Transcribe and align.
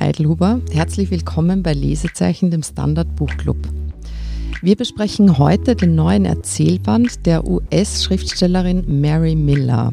Eidelhuber. 0.00 0.60
Herzlich 0.72 1.10
willkommen 1.10 1.62
bei 1.62 1.72
Lesezeichen, 1.72 2.50
dem 2.50 2.62
Standard 2.62 3.16
Buchclub. 3.16 3.56
Wir 4.62 4.76
besprechen 4.76 5.38
heute 5.38 5.76
den 5.76 5.94
neuen 5.94 6.24
Erzählband 6.24 7.26
der 7.26 7.46
US-Schriftstellerin 7.46 9.00
Mary 9.00 9.34
Miller. 9.34 9.92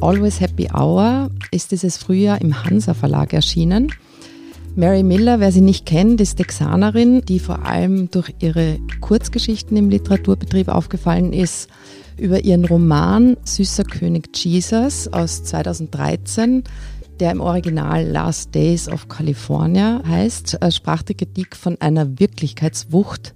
Always 0.00 0.40
Happy 0.40 0.68
Hour 0.72 1.30
ist 1.50 1.72
dieses 1.72 1.96
Frühjahr 1.98 2.40
im 2.40 2.64
Hansa 2.64 2.94
Verlag 2.94 3.32
erschienen. 3.32 3.92
Mary 4.76 5.02
Miller, 5.02 5.40
wer 5.40 5.52
sie 5.52 5.60
nicht 5.60 5.84
kennt, 5.84 6.20
ist 6.20 6.36
Texanerin, 6.36 7.22
die 7.22 7.40
vor 7.40 7.66
allem 7.66 8.10
durch 8.10 8.32
ihre 8.40 8.78
Kurzgeschichten 9.00 9.76
im 9.76 9.90
Literaturbetrieb 9.90 10.68
aufgefallen 10.68 11.32
ist. 11.32 11.68
Über 12.16 12.44
ihren 12.44 12.64
Roman 12.64 13.36
Süßer 13.44 13.84
König 13.84 14.30
Jesus 14.36 15.08
aus 15.08 15.42
2013 15.44 16.62
der 17.20 17.32
im 17.32 17.40
Original 17.40 18.04
Last 18.06 18.54
Days 18.54 18.88
of 18.88 19.08
California 19.08 20.02
heißt, 20.06 20.58
sprach 20.70 21.02
die 21.02 21.14
Kritik 21.14 21.54
von 21.54 21.76
einer 21.80 22.18
Wirklichkeitswucht 22.18 23.34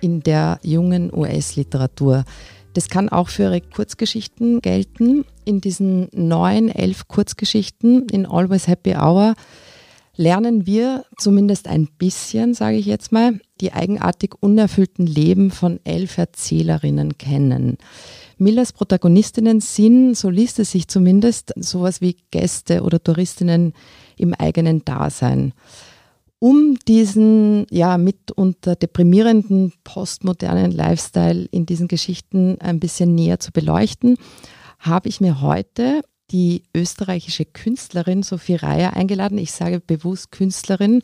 in 0.00 0.22
der 0.22 0.60
jungen 0.62 1.12
US-Literatur. 1.12 2.24
Das 2.74 2.88
kann 2.88 3.08
auch 3.08 3.28
für 3.28 3.44
ihre 3.44 3.60
Kurzgeschichten 3.60 4.60
gelten. 4.60 5.24
In 5.44 5.60
diesen 5.60 6.08
neun, 6.12 6.68
elf 6.68 7.08
Kurzgeschichten 7.08 8.08
in 8.10 8.26
Always 8.26 8.68
Happy 8.68 8.94
Hour 8.94 9.34
lernen 10.14 10.66
wir 10.66 11.04
zumindest 11.18 11.68
ein 11.68 11.88
bisschen, 11.98 12.54
sage 12.54 12.76
ich 12.76 12.86
jetzt 12.86 13.12
mal, 13.12 13.40
die 13.60 13.72
eigenartig 13.72 14.34
unerfüllten 14.40 15.06
Leben 15.06 15.50
von 15.50 15.80
elf 15.84 16.16
Erzählerinnen 16.16 17.18
kennen. 17.18 17.78
Millers 18.38 18.72
Protagonistinnen 18.72 19.60
sind, 19.60 20.14
so 20.14 20.28
liest 20.30 20.58
es 20.58 20.72
sich 20.72 20.88
zumindest, 20.88 21.52
sowas 21.56 22.00
wie 22.00 22.16
Gäste 22.30 22.82
oder 22.82 23.02
Touristinnen 23.02 23.72
im 24.16 24.34
eigenen 24.34 24.84
Dasein. 24.84 25.52
Um 26.38 26.78
diesen 26.86 27.66
ja 27.70 27.96
mitunter 27.96 28.76
deprimierenden 28.76 29.72
postmodernen 29.84 30.70
Lifestyle 30.70 31.48
in 31.50 31.64
diesen 31.64 31.88
Geschichten 31.88 32.58
ein 32.60 32.78
bisschen 32.78 33.14
näher 33.14 33.40
zu 33.40 33.52
beleuchten, 33.52 34.16
habe 34.78 35.08
ich 35.08 35.20
mir 35.20 35.40
heute 35.40 36.02
die 36.30 36.64
österreichische 36.74 37.44
Künstlerin 37.44 38.22
Sophie 38.22 38.56
Reier 38.56 38.94
eingeladen. 38.94 39.38
Ich 39.38 39.52
sage 39.52 39.80
bewusst 39.80 40.32
Künstlerin, 40.32 41.02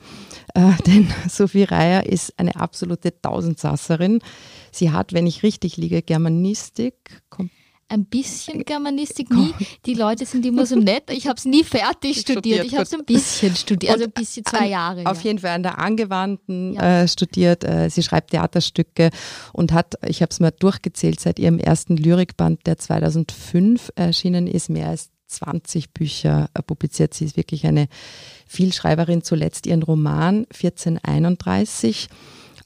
äh, 0.54 0.72
denn 0.86 1.08
Sophie 1.28 1.64
Reier 1.64 2.06
ist 2.06 2.38
eine 2.38 2.56
absolute 2.56 3.20
Tausendsasserin. 3.20 4.20
Sie 4.72 4.90
hat, 4.90 5.12
wenn 5.12 5.26
ich 5.26 5.42
richtig 5.42 5.76
liege, 5.76 6.02
Germanistik, 6.02 7.22
ein 7.92 8.06
bisschen 8.06 8.64
Germanistik, 8.64 9.30
nie. 9.30 9.52
Die 9.84 9.92
Leute 9.92 10.24
sind 10.24 10.46
immer 10.46 10.64
so 10.64 10.76
nett. 10.76 11.10
Ich 11.10 11.26
habe 11.26 11.36
es 11.36 11.44
nie 11.44 11.62
fertig 11.62 12.20
studiert. 12.20 12.64
Ich 12.64 12.72
habe 12.72 12.84
es 12.84 12.94
ein 12.94 13.04
bisschen 13.04 13.54
studiert, 13.54 13.92
also 13.92 14.04
ein 14.06 14.12
bisschen 14.12 14.46
zwei 14.46 14.66
Jahre. 14.66 15.04
Auf 15.04 15.18
ja. 15.18 15.24
jeden 15.24 15.40
Fall 15.40 15.50
an 15.50 15.62
der 15.62 15.78
Angewandten 15.78 16.72
ja. 16.72 17.02
äh, 17.02 17.08
studiert. 17.08 17.64
Äh, 17.64 17.90
sie 17.90 18.02
schreibt 18.02 18.30
Theaterstücke 18.30 19.10
und 19.52 19.72
hat, 19.72 19.96
ich 20.06 20.22
habe 20.22 20.30
es 20.30 20.40
mal 20.40 20.52
durchgezählt, 20.58 21.20
seit 21.20 21.38
ihrem 21.38 21.58
ersten 21.58 21.98
Lyrikband, 21.98 22.66
der 22.66 22.78
2005 22.78 23.92
erschienen 23.94 24.46
ist, 24.46 24.70
mehr 24.70 24.88
als 24.88 25.10
20 25.26 25.92
Bücher 25.92 26.48
äh, 26.54 26.62
publiziert. 26.62 27.12
Sie 27.12 27.26
ist 27.26 27.36
wirklich 27.36 27.66
eine 27.66 27.88
Vielschreiberin. 28.46 29.22
Zuletzt 29.22 29.66
ihren 29.66 29.82
Roman 29.82 30.46
1431 30.50 32.08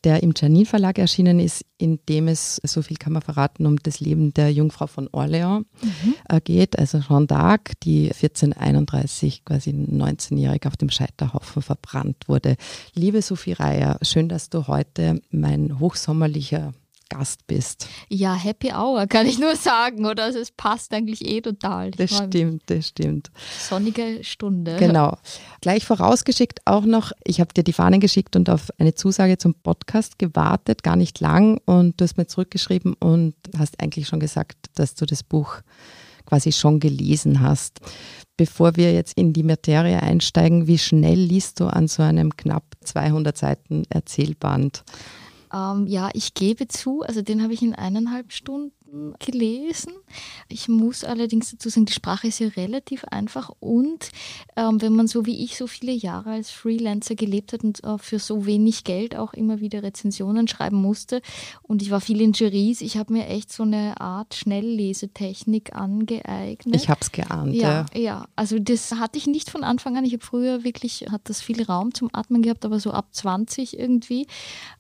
der 0.05 0.23
im 0.23 0.33
Janin 0.37 0.67
Verlag 0.67 0.99
erschienen 0.99 1.39
ist, 1.39 1.65
in 1.79 1.99
dem 2.09 2.29
es, 2.29 2.61
so 2.65 2.83
viel 2.83 2.97
kann 2.97 3.13
man 3.13 3.23
verraten, 3.23 3.67
um 3.67 3.77
das 3.77 4.01
Leben 4.01 4.33
der 4.35 4.53
Jungfrau 4.53 4.87
von 4.87 5.09
Orléans 5.09 5.65
mhm. 5.83 6.15
Äh, 6.29 6.41
geht, 6.41 6.79
also 6.79 6.99
Jeanne 6.99 7.27
d'Arc, 7.27 7.73
die 7.83 8.07
1431 8.07 9.45
quasi 9.45 9.71
19-jährig 9.71 10.67
auf 10.67 10.77
dem 10.77 10.91
Scheiterhaufen 10.91 11.63
verbrannt 11.63 12.29
wurde. 12.29 12.57
Liebe 12.95 13.23
Sophie 13.23 13.53
Reier, 13.53 13.99
schön, 14.03 14.29
dass 14.29 14.51
du 14.51 14.67
heute 14.67 15.21
mein 15.31 15.79
hochsommerlicher 15.79 16.73
Gast 17.09 17.47
bist. 17.47 17.89
Ja, 18.09 18.35
Happy 18.35 18.73
Hour 18.73 19.07
kann 19.07 19.27
ich 19.27 19.39
nur 19.39 19.57
sagen, 19.57 20.07
oder? 20.07 20.25
Also 20.25 20.39
es 20.39 20.51
passt 20.51 20.93
eigentlich 20.93 21.25
eh 21.25 21.41
total. 21.41 21.91
Ich 21.91 21.97
das 21.97 22.17
stimmt, 22.17 22.63
das 22.67 22.89
stimmt. 22.89 23.31
Sonnige 23.59 24.25
Stunde. 24.25 24.77
Genau. 24.79 25.17
Gleich 25.61 25.85
vorausgeschickt 25.85 26.61
auch 26.65 26.85
noch, 26.85 27.13
ich 27.25 27.41
habe 27.41 27.55
dir 27.55 27.63
die 27.63 27.73
Fahnen 27.73 28.01
geschickt 28.01 28.37
und 28.37 28.51
auf 28.51 28.71
eine 28.79 28.95
Zusage 28.95 29.39
zum 29.39 29.55
Podcast 29.55 30.19
gewartet, 30.19 30.83
gar 30.83 30.97
nicht 30.97 31.21
lang 31.21 31.61
und 31.65 32.01
du 32.01 32.05
hast 32.05 32.17
mir 32.17 32.27
zurückgeschrieben 32.27 32.95
und 32.95 33.35
hast 33.57 33.81
eigentlich 33.81 34.09
schon 34.09 34.21
gesagt, 34.21 34.57
dass 34.75 34.95
du 34.95 35.07
das 35.07 35.23
Buch 35.23 35.61
quasi 36.27 36.53
schon 36.53 36.81
gelesen 36.81 37.41
hast. 37.41 37.81
Bevor 38.37 38.77
wir 38.77 38.93
jetzt 38.93 39.17
in 39.17 39.33
die 39.33 39.43
Materie 39.43 40.03
einsteigen, 40.03 40.67
wie 40.67 40.79
schnell 40.79 41.19
liest 41.19 41.61
du 41.61 41.67
an 41.67 41.89
so 41.89 42.03
einem 42.03 42.37
knapp 42.37 42.65
200 42.85 43.37
Seiten 43.37 43.85
Erzählband? 43.89 44.85
Ähm, 45.57 45.87
ja, 45.87 46.11
ich 46.13 46.35
gebe 46.35 46.69
zu, 46.69 47.03
also 47.03 47.23
den 47.23 47.43
habe 47.43 47.55
ich 47.55 47.63
in 47.63 47.75
eineinhalb 47.75 48.33
Stunden 48.33 48.76
gelesen. 49.19 49.93
Ich 50.49 50.69
muss 50.69 51.05
allerdings 51.05 51.51
dazu 51.51 51.69
sagen, 51.69 51.87
die 51.87 51.93
Sprache 51.93 52.29
ist 52.29 52.39
ja 52.39 52.49
relativ 52.49 53.05
einfach 53.05 53.51
und 53.61 54.11
ähm, 54.57 54.81
wenn 54.81 54.95
man 54.95 55.09
so 55.09 55.27
wie 55.27 55.43
ich 55.45 55.57
so 55.57 55.67
viele 55.67 55.93
Jahre 55.93 56.31
als 56.31 56.51
Freelancer 56.51 57.15
gelebt 57.15 57.53
hat 57.53 57.65
und 57.65 57.83
äh, 57.85 57.99
für 57.99 58.19
so 58.19 58.47
wenig 58.47 58.85
Geld 58.85 59.17
auch 59.17 59.35
immer 59.35 59.61
wieder 59.61 59.83
Rezensionen 59.83 60.49
schreiben 60.49 60.81
musste 60.81 61.21
und 61.63 61.83
ich 61.83 61.91
war 61.91 62.01
viel 62.01 62.21
in 62.21 62.33
Juries, 62.33 62.81
ich 62.81 62.97
habe 62.97 63.13
mir 63.13 63.27
echt 63.27 63.53
so 63.53 63.65
eine 63.65 64.01
Art 64.01 64.35
Schnelllesetechnik 64.35 65.75
angeeignet. 65.75 66.77
Ich 66.77 66.89
habe 66.89 67.01
es 67.01 67.13
geahnt. 67.13 67.55
Ja, 67.55 67.87
ja, 67.95 68.01
ja, 68.01 68.29
also 68.37 68.59
das 68.59 68.93
hatte 68.93 69.19
ich 69.19 69.27
nicht 69.27 69.51
von 69.51 69.65
Anfang 69.65 69.97
an. 69.97 70.05
Ich 70.05 70.13
habe 70.13 70.25
früher 70.25 70.65
wirklich, 70.65 71.07
hat 71.11 71.23
das 71.25 71.41
viel 71.41 71.63
Raum 71.63 71.93
zum 71.93 72.09
Atmen 72.13 72.43
gehabt, 72.43 72.65
aber 72.65 72.81
so 72.81 72.93
ab 72.93 73.09
20 73.13 73.79
irgendwie 73.79 74.27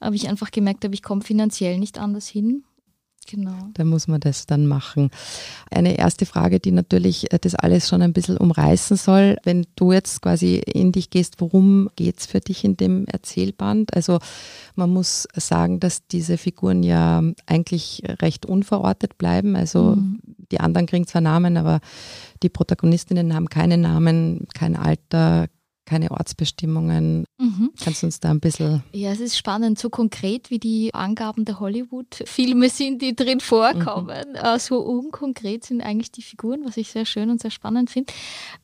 habe 0.01 0.17
ich 0.17 0.29
einfach 0.29 0.51
gemerkt, 0.51 0.85
ich 0.85 1.03
komme 1.03 1.23
finanziell 1.23 1.79
nicht 1.79 1.99
anders 1.99 2.29
hin 2.29 2.65
Genau. 3.27 3.69
Da 3.75 3.85
muss 3.85 4.09
man 4.09 4.21
das 4.21 4.47
dann 4.47 4.67
machen. 4.67 5.11
Eine 5.71 5.99
erste 5.99 6.27
Frage, 6.27 6.61
die 6.61 6.71
natürlich 6.71 7.33
äh, 7.33 7.39
das 7.41 7.55
alles 7.55 7.89
schon 7.89 8.03
ein 8.03 8.13
bisschen 8.13 8.37
umreißen 8.37 8.97
soll. 8.97 9.37
Wenn 9.43 9.67
du 9.77 9.93
jetzt 9.93 10.23
quasi 10.23 10.57
in 10.57 10.93
dich 10.93 11.11
gehst, 11.11 11.41
worum 11.41 11.91
geht 11.97 12.21
es 12.21 12.27
für 12.27 12.41
dich 12.41 12.65
in 12.65 12.77
dem 12.77 13.07
Erzählband? 13.07 13.95
Also 13.95 14.19
man 14.75 14.91
muss 14.91 15.27
sagen, 15.35 15.81
dass 15.81 16.07
diese 16.07 16.39
Figuren 16.39 16.83
ja 16.83 17.23
eigentlich 17.47 18.03
recht 18.23 18.47
unverortet 18.47 19.19
bleiben. 19.19 19.57
Also 19.57 19.97
mhm. 19.97 20.21
die 20.53 20.61
anderen 20.61 20.87
kriegen 20.87 21.07
zwar 21.07 21.23
Namen, 21.23 21.57
aber 21.57 21.81
die 22.43 22.49
Protagonistinnen 22.49 23.35
haben 23.35 23.49
keine 23.49 23.79
Namen, 23.79 24.47
kein 24.55 24.77
Alter, 24.77 25.49
keine 25.87 26.11
Ortsbestimmungen. 26.11 27.25
Mhm. 27.39 27.71
Kannst 27.83 28.03
du 28.03 28.07
uns 28.07 28.21
da 28.21 28.31
ein 28.31 28.41
bisschen. 28.41 28.83
Ja, 28.93 29.13
es 29.13 29.21
ist 29.21 29.39
spannend, 29.39 29.79
so 29.79 29.89
konkret 29.89 30.51
wie 30.51 30.59
die 30.59 30.93
Angaben 30.93 31.45
der 31.45 31.61
Hollywood-Filme 31.61 32.69
sind, 32.69 33.01
die 33.01 33.15
drin 33.15 33.41
vorkommen. 33.41 34.27
Mhm. 34.31 34.35
Äh, 34.35 34.59
so 34.59 34.81
unkonkret 34.81 35.65
sind 35.65 35.81
eigentlich 35.81 36.11
die 36.11 36.23
Figuren, 36.23 36.65
was 36.65 36.77
ich 36.77 36.91
sehr 36.91 37.07
schön 37.07 37.31
und 37.31 37.41
sehr 37.41 37.53
spannend 37.53 37.91
finde. 37.91 38.13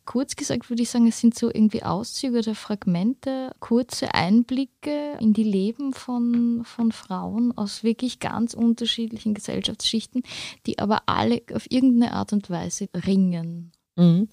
Kurz 0.04 0.36
gesagt 0.36 0.68
würde 0.68 0.82
ich 0.82 0.90
sagen, 0.90 1.06
es 1.06 1.20
sind 1.20 1.38
so 1.38 1.48
irgendwie 1.48 1.84
Auszüge 1.84 2.38
oder 2.40 2.54
Fragmente, 2.54 3.52
kurze 3.60 4.14
Einblicke 4.14 5.16
in 5.20 5.32
die 5.32 5.44
Leben 5.44 5.92
von, 5.92 6.62
von 6.64 6.90
Frauen 6.90 7.56
aus 7.56 7.84
wirklich 7.84 8.18
ganz 8.18 8.52
unterschiedlichen 8.52 9.32
Gesellschaftsschichten, 9.32 10.22
die 10.66 10.80
aber 10.80 11.02
alle 11.06 11.40
auf 11.54 11.70
irgendeine 11.70 12.14
Art 12.14 12.32
und 12.32 12.50
Weise 12.50 12.88
ringen. 13.06 13.70
Mhm. 13.96 14.28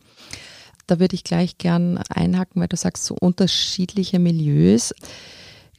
Da 0.89 0.99
würde 0.99 1.13
ich 1.13 1.23
gleich 1.23 1.57
gern 1.59 1.99
einhaken, 2.09 2.61
weil 2.61 2.67
du 2.67 2.75
sagst, 2.75 3.05
so 3.05 3.15
unterschiedliche 3.19 4.17
Milieus. 4.17 4.93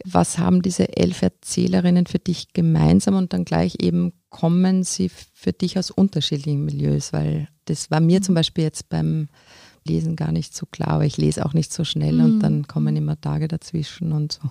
Was 0.05 0.39
haben 0.39 0.63
diese 0.63 0.97
elf 0.97 1.21
Erzählerinnen 1.23 2.07
für 2.07 2.21
dich 2.21 2.53
gemeinsam 2.53 3.17
und 3.17 3.33
dann 3.33 3.45
gleich 3.45 3.77
eben 3.81 4.13
kommen 4.31 4.85
sie 4.85 5.11
für 5.11 5.53
dich 5.53 5.79
aus 5.79 5.91
unterschiedlichen 5.91 6.65
Milieus? 6.65 7.13
Weil 7.13 7.49
das 7.65 7.91
war 7.91 8.01
mir 8.01 8.23
zum 8.23 8.37
Beispiel 8.37 8.65
jetzt 8.65 8.89
beim 8.89 9.29
Lesen 9.85 10.15
gar 10.15 10.31
nicht 10.31 10.55
so 10.55 10.65
klar, 10.67 10.91
aber 10.91 11.07
ich 11.07 11.17
lese 11.17 11.45
auch 11.45 11.55
nicht 11.55 11.73
so 11.73 11.85
schnell 11.85 12.15
mhm. 12.15 12.25
und 12.25 12.41
dann 12.41 12.69
kommen 12.69 12.95
immer 12.95 13.21
Tage 13.21 13.49
dazwischen 13.49 14.13
und 14.13 14.33
so. 14.33 14.51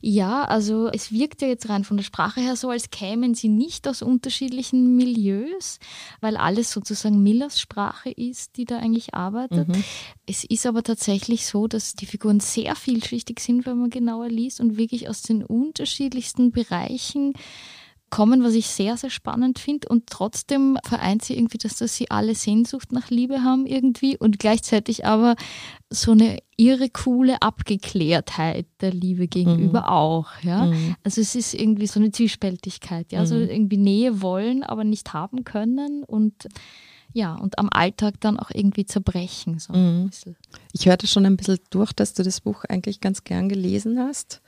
Ja, 0.00 0.44
also 0.44 0.88
es 0.88 1.12
wirkt 1.12 1.42
ja 1.42 1.48
jetzt 1.48 1.68
rein 1.68 1.84
von 1.84 1.96
der 1.96 2.04
Sprache 2.04 2.40
her 2.40 2.56
so, 2.56 2.70
als 2.70 2.90
kämen 2.90 3.34
sie 3.34 3.48
nicht 3.48 3.86
aus 3.86 4.02
unterschiedlichen 4.02 4.96
Milieus, 4.96 5.78
weil 6.20 6.36
alles 6.36 6.70
sozusagen 6.70 7.22
Millers 7.22 7.60
Sprache 7.60 8.10
ist, 8.10 8.56
die 8.56 8.64
da 8.64 8.78
eigentlich 8.78 9.14
arbeitet. 9.14 9.68
Mhm. 9.68 9.84
Es 10.26 10.44
ist 10.44 10.66
aber 10.66 10.82
tatsächlich 10.82 11.46
so, 11.46 11.66
dass 11.66 11.94
die 11.94 12.06
Figuren 12.06 12.40
sehr 12.40 12.76
vielschichtig 12.76 13.40
sind, 13.40 13.66
wenn 13.66 13.78
man 13.78 13.90
genauer 13.90 14.28
liest 14.28 14.60
und 14.60 14.76
wirklich 14.76 15.08
aus 15.08 15.22
den 15.22 15.44
unterschiedlichsten 15.44 16.50
Bereichen 16.50 17.34
kommen, 18.10 18.42
was 18.42 18.54
ich 18.54 18.66
sehr, 18.66 18.96
sehr 18.96 19.10
spannend 19.10 19.58
finde. 19.58 19.88
Und 19.88 20.08
trotzdem 20.08 20.76
vereint 20.84 21.24
sie 21.24 21.36
irgendwie, 21.36 21.58
dass, 21.58 21.76
dass 21.76 21.94
sie 21.94 22.10
alle 22.10 22.34
Sehnsucht 22.34 22.92
nach 22.92 23.10
Liebe 23.10 23.42
haben 23.42 23.66
irgendwie 23.66 24.16
und 24.16 24.38
gleichzeitig 24.38 25.06
aber 25.06 25.36
so 25.88 26.12
eine 26.12 26.38
irre 26.56 26.90
coole 26.90 27.40
Abgeklärtheit 27.40 28.66
der 28.80 28.92
Liebe 28.92 29.28
gegenüber 29.28 29.82
mhm. 29.82 29.86
auch. 29.86 30.28
Ja? 30.42 30.66
Mhm. 30.66 30.96
Also 31.02 31.20
es 31.20 31.34
ist 31.34 31.54
irgendwie 31.54 31.86
so 31.86 32.00
eine 32.00 32.12
Zwiespältigkeit, 32.12 33.12
ja, 33.12 33.22
mhm. 33.22 33.26
so 33.26 33.36
irgendwie 33.36 33.78
Nähe 33.78 34.20
wollen, 34.20 34.62
aber 34.62 34.84
nicht 34.84 35.12
haben 35.12 35.44
können 35.44 36.04
und 36.04 36.48
ja, 37.12 37.34
und 37.34 37.58
am 37.58 37.68
Alltag 37.72 38.14
dann 38.20 38.38
auch 38.38 38.50
irgendwie 38.52 38.86
zerbrechen. 38.86 39.58
So 39.58 39.72
mhm. 39.72 40.10
Ich 40.72 40.86
hörte 40.86 41.06
schon 41.06 41.26
ein 41.26 41.36
bisschen 41.36 41.58
durch, 41.70 41.92
dass 41.92 42.14
du 42.14 42.22
das 42.22 42.40
Buch 42.40 42.64
eigentlich 42.68 43.00
ganz 43.00 43.24
gern 43.24 43.48
gelesen 43.48 43.98
hast. 43.98 44.40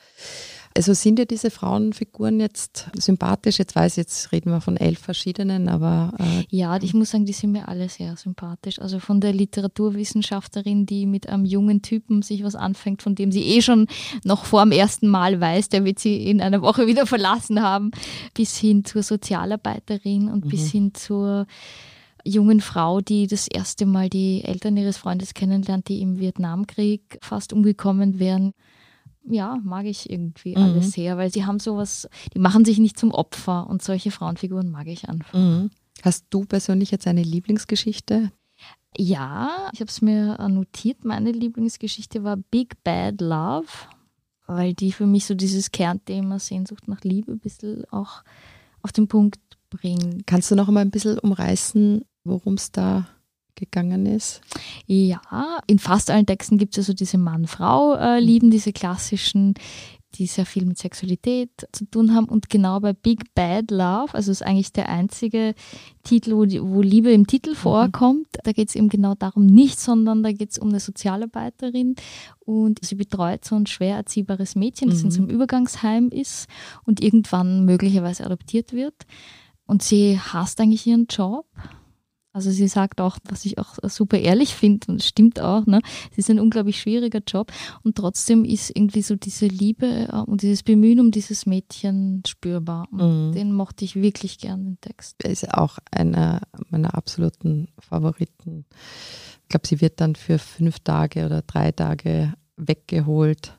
Also 0.74 0.94
sind 0.94 1.18
dir 1.18 1.26
diese 1.26 1.50
Frauenfiguren 1.50 2.40
jetzt 2.40 2.88
sympathisch? 2.96 3.58
Jetzt 3.58 3.76
weiß 3.76 3.92
ich, 3.92 3.96
jetzt 3.98 4.32
reden 4.32 4.50
wir 4.50 4.60
von 4.60 4.76
elf 4.76 4.98
verschiedenen, 4.98 5.68
aber. 5.68 6.12
Äh 6.18 6.44
ja, 6.48 6.76
ich 6.80 6.94
muss 6.94 7.10
sagen, 7.10 7.26
die 7.26 7.32
sind 7.32 7.52
mir 7.52 7.68
alle 7.68 7.88
sehr 7.88 8.16
sympathisch. 8.16 8.80
Also 8.80 8.98
von 8.98 9.20
der 9.20 9.32
Literaturwissenschaftlerin, 9.32 10.86
die 10.86 11.04
mit 11.06 11.28
einem 11.28 11.44
jungen 11.44 11.82
Typen 11.82 12.22
sich 12.22 12.42
was 12.42 12.54
anfängt, 12.54 13.02
von 13.02 13.14
dem 13.14 13.32
sie 13.32 13.42
eh 13.42 13.60
schon 13.60 13.86
noch 14.24 14.44
vor 14.44 14.62
dem 14.64 14.72
ersten 14.72 15.08
Mal 15.08 15.40
weiß, 15.40 15.68
der 15.68 15.84
wird 15.84 15.98
sie 15.98 16.24
in 16.28 16.40
einer 16.40 16.62
Woche 16.62 16.86
wieder 16.86 17.06
verlassen 17.06 17.60
haben, 17.60 17.90
bis 18.34 18.56
hin 18.56 18.84
zur 18.84 19.02
Sozialarbeiterin 19.02 20.28
und 20.28 20.46
mhm. 20.46 20.48
bis 20.48 20.70
hin 20.70 20.94
zur 20.94 21.46
jungen 22.24 22.60
Frau, 22.60 23.00
die 23.00 23.26
das 23.26 23.48
erste 23.48 23.84
Mal 23.84 24.08
die 24.08 24.44
Eltern 24.44 24.76
ihres 24.76 24.96
Freundes 24.96 25.34
kennenlernt, 25.34 25.88
die 25.88 26.00
im 26.00 26.18
Vietnamkrieg 26.18 27.18
fast 27.20 27.52
umgekommen 27.52 28.18
wären 28.18 28.54
ja, 29.24 29.58
mag 29.62 29.86
ich 29.86 30.10
irgendwie 30.10 30.56
mhm. 30.56 30.62
alles 30.62 30.92
sehr, 30.92 31.16
weil 31.16 31.32
sie 31.32 31.44
haben 31.44 31.58
sowas, 31.58 32.08
die 32.34 32.38
machen 32.38 32.64
sich 32.64 32.78
nicht 32.78 32.98
zum 32.98 33.12
Opfer 33.12 33.68
und 33.68 33.82
solche 33.82 34.10
Frauenfiguren 34.10 34.70
mag 34.70 34.86
ich 34.86 35.08
einfach. 35.08 35.38
Mhm. 35.38 35.70
Hast 36.02 36.26
du 36.30 36.44
persönlich 36.44 36.90
jetzt 36.90 37.06
eine 37.06 37.22
Lieblingsgeschichte? 37.22 38.32
Ja, 38.96 39.70
ich 39.72 39.80
habe 39.80 39.88
es 39.88 40.02
mir 40.02 40.36
notiert. 40.48 41.04
Meine 41.04 41.32
Lieblingsgeschichte 41.32 42.24
war 42.24 42.36
Big 42.36 42.82
Bad 42.84 43.20
Love, 43.20 43.68
weil 44.46 44.74
die 44.74 44.92
für 44.92 45.06
mich 45.06 45.26
so 45.26 45.34
dieses 45.34 45.70
Kernthema 45.70 46.38
Sehnsucht 46.38 46.88
nach 46.88 47.02
Liebe 47.02 47.32
ein 47.32 47.38
bisschen 47.38 47.84
auch 47.90 48.22
auf 48.82 48.92
den 48.92 49.08
Punkt 49.08 49.40
bringt. 49.70 50.26
Kannst 50.26 50.50
du 50.50 50.56
noch 50.56 50.68
mal 50.68 50.80
ein 50.80 50.90
bisschen 50.90 51.18
umreißen, 51.18 52.04
worum 52.24 52.54
es 52.54 52.72
da 52.72 53.06
gegangen 53.54 54.06
ist? 54.06 54.40
Ja, 54.86 55.20
in 55.66 55.78
fast 55.78 56.10
allen 56.10 56.26
Texten 56.26 56.58
gibt 56.58 56.76
es 56.76 56.84
also 56.84 56.92
diese 56.92 57.18
Mann-Frau-Lieben, 57.18 58.50
diese 58.50 58.72
klassischen, 58.72 59.54
die 60.14 60.26
sehr 60.26 60.46
viel 60.46 60.64
mit 60.66 60.78
Sexualität 60.78 61.50
zu 61.72 61.84
tun 61.86 62.14
haben. 62.14 62.26
Und 62.26 62.50
genau 62.50 62.80
bei 62.80 62.92
Big 62.92 63.34
Bad 63.34 63.70
Love, 63.70 64.14
also 64.14 64.30
ist 64.30 64.42
eigentlich 64.42 64.72
der 64.72 64.88
einzige 64.88 65.54
Titel, 66.02 66.36
wo, 66.36 66.44
die, 66.44 66.62
wo 66.62 66.82
Liebe 66.82 67.12
im 67.12 67.26
Titel 67.26 67.50
mhm. 67.50 67.56
vorkommt. 67.56 68.26
Mhm. 68.26 68.40
Da 68.44 68.52
geht 68.52 68.68
es 68.68 68.74
eben 68.74 68.88
genau 68.88 69.14
darum 69.14 69.46
nicht, 69.46 69.80
sondern 69.80 70.22
da 70.22 70.32
geht 70.32 70.50
es 70.50 70.58
um 70.58 70.68
eine 70.68 70.80
Sozialarbeiterin 70.80 71.96
und 72.40 72.84
sie 72.84 72.94
betreut 72.94 73.44
so 73.44 73.54
ein 73.54 73.66
schwer 73.66 73.96
erziehbares 73.96 74.54
Mädchen, 74.54 74.90
das 74.90 75.00
mhm. 75.00 75.04
in 75.04 75.10
so 75.10 75.22
einem 75.22 75.30
Übergangsheim 75.30 76.08
ist 76.08 76.46
und 76.84 77.02
irgendwann 77.02 77.64
möglicherweise 77.64 78.24
adoptiert 78.24 78.72
wird. 78.72 78.94
Und 79.64 79.82
sie 79.82 80.18
hasst 80.18 80.60
eigentlich 80.60 80.86
ihren 80.86 81.06
Job 81.06 81.46
also 82.32 82.50
sie 82.50 82.68
sagt 82.68 83.00
auch, 83.00 83.18
was 83.28 83.44
ich 83.44 83.58
auch 83.58 83.76
super 83.84 84.18
ehrlich 84.18 84.54
finde 84.54 84.90
und 84.90 85.02
stimmt 85.02 85.40
auch, 85.40 85.66
ne? 85.66 85.80
Es 86.10 86.18
ist 86.18 86.30
ein 86.30 86.40
unglaublich 86.40 86.80
schwieriger 86.80 87.20
Job 87.26 87.52
und 87.82 87.96
trotzdem 87.96 88.44
ist 88.44 88.70
irgendwie 88.74 89.02
so 89.02 89.16
diese 89.16 89.46
Liebe 89.46 90.08
äh, 90.10 90.16
und 90.16 90.42
dieses 90.42 90.62
Bemühen 90.62 91.00
um 91.00 91.10
dieses 91.10 91.46
Mädchen 91.46 92.22
spürbar. 92.26 92.88
Mhm. 92.90 93.32
den 93.32 93.52
mochte 93.52 93.84
ich 93.84 93.96
wirklich 93.96 94.38
gern, 94.38 94.64
den 94.64 94.80
Text. 94.80 95.16
Er 95.22 95.30
ist 95.30 95.52
auch 95.52 95.78
einer 95.90 96.40
meiner 96.70 96.94
absoluten 96.94 97.68
Favoriten. 97.78 98.64
Ich 99.42 99.48
glaube, 99.48 99.66
sie 99.66 99.80
wird 99.80 100.00
dann 100.00 100.14
für 100.14 100.38
fünf 100.38 100.80
Tage 100.80 101.26
oder 101.26 101.42
drei 101.42 101.72
Tage 101.72 102.32
weggeholt. 102.56 103.54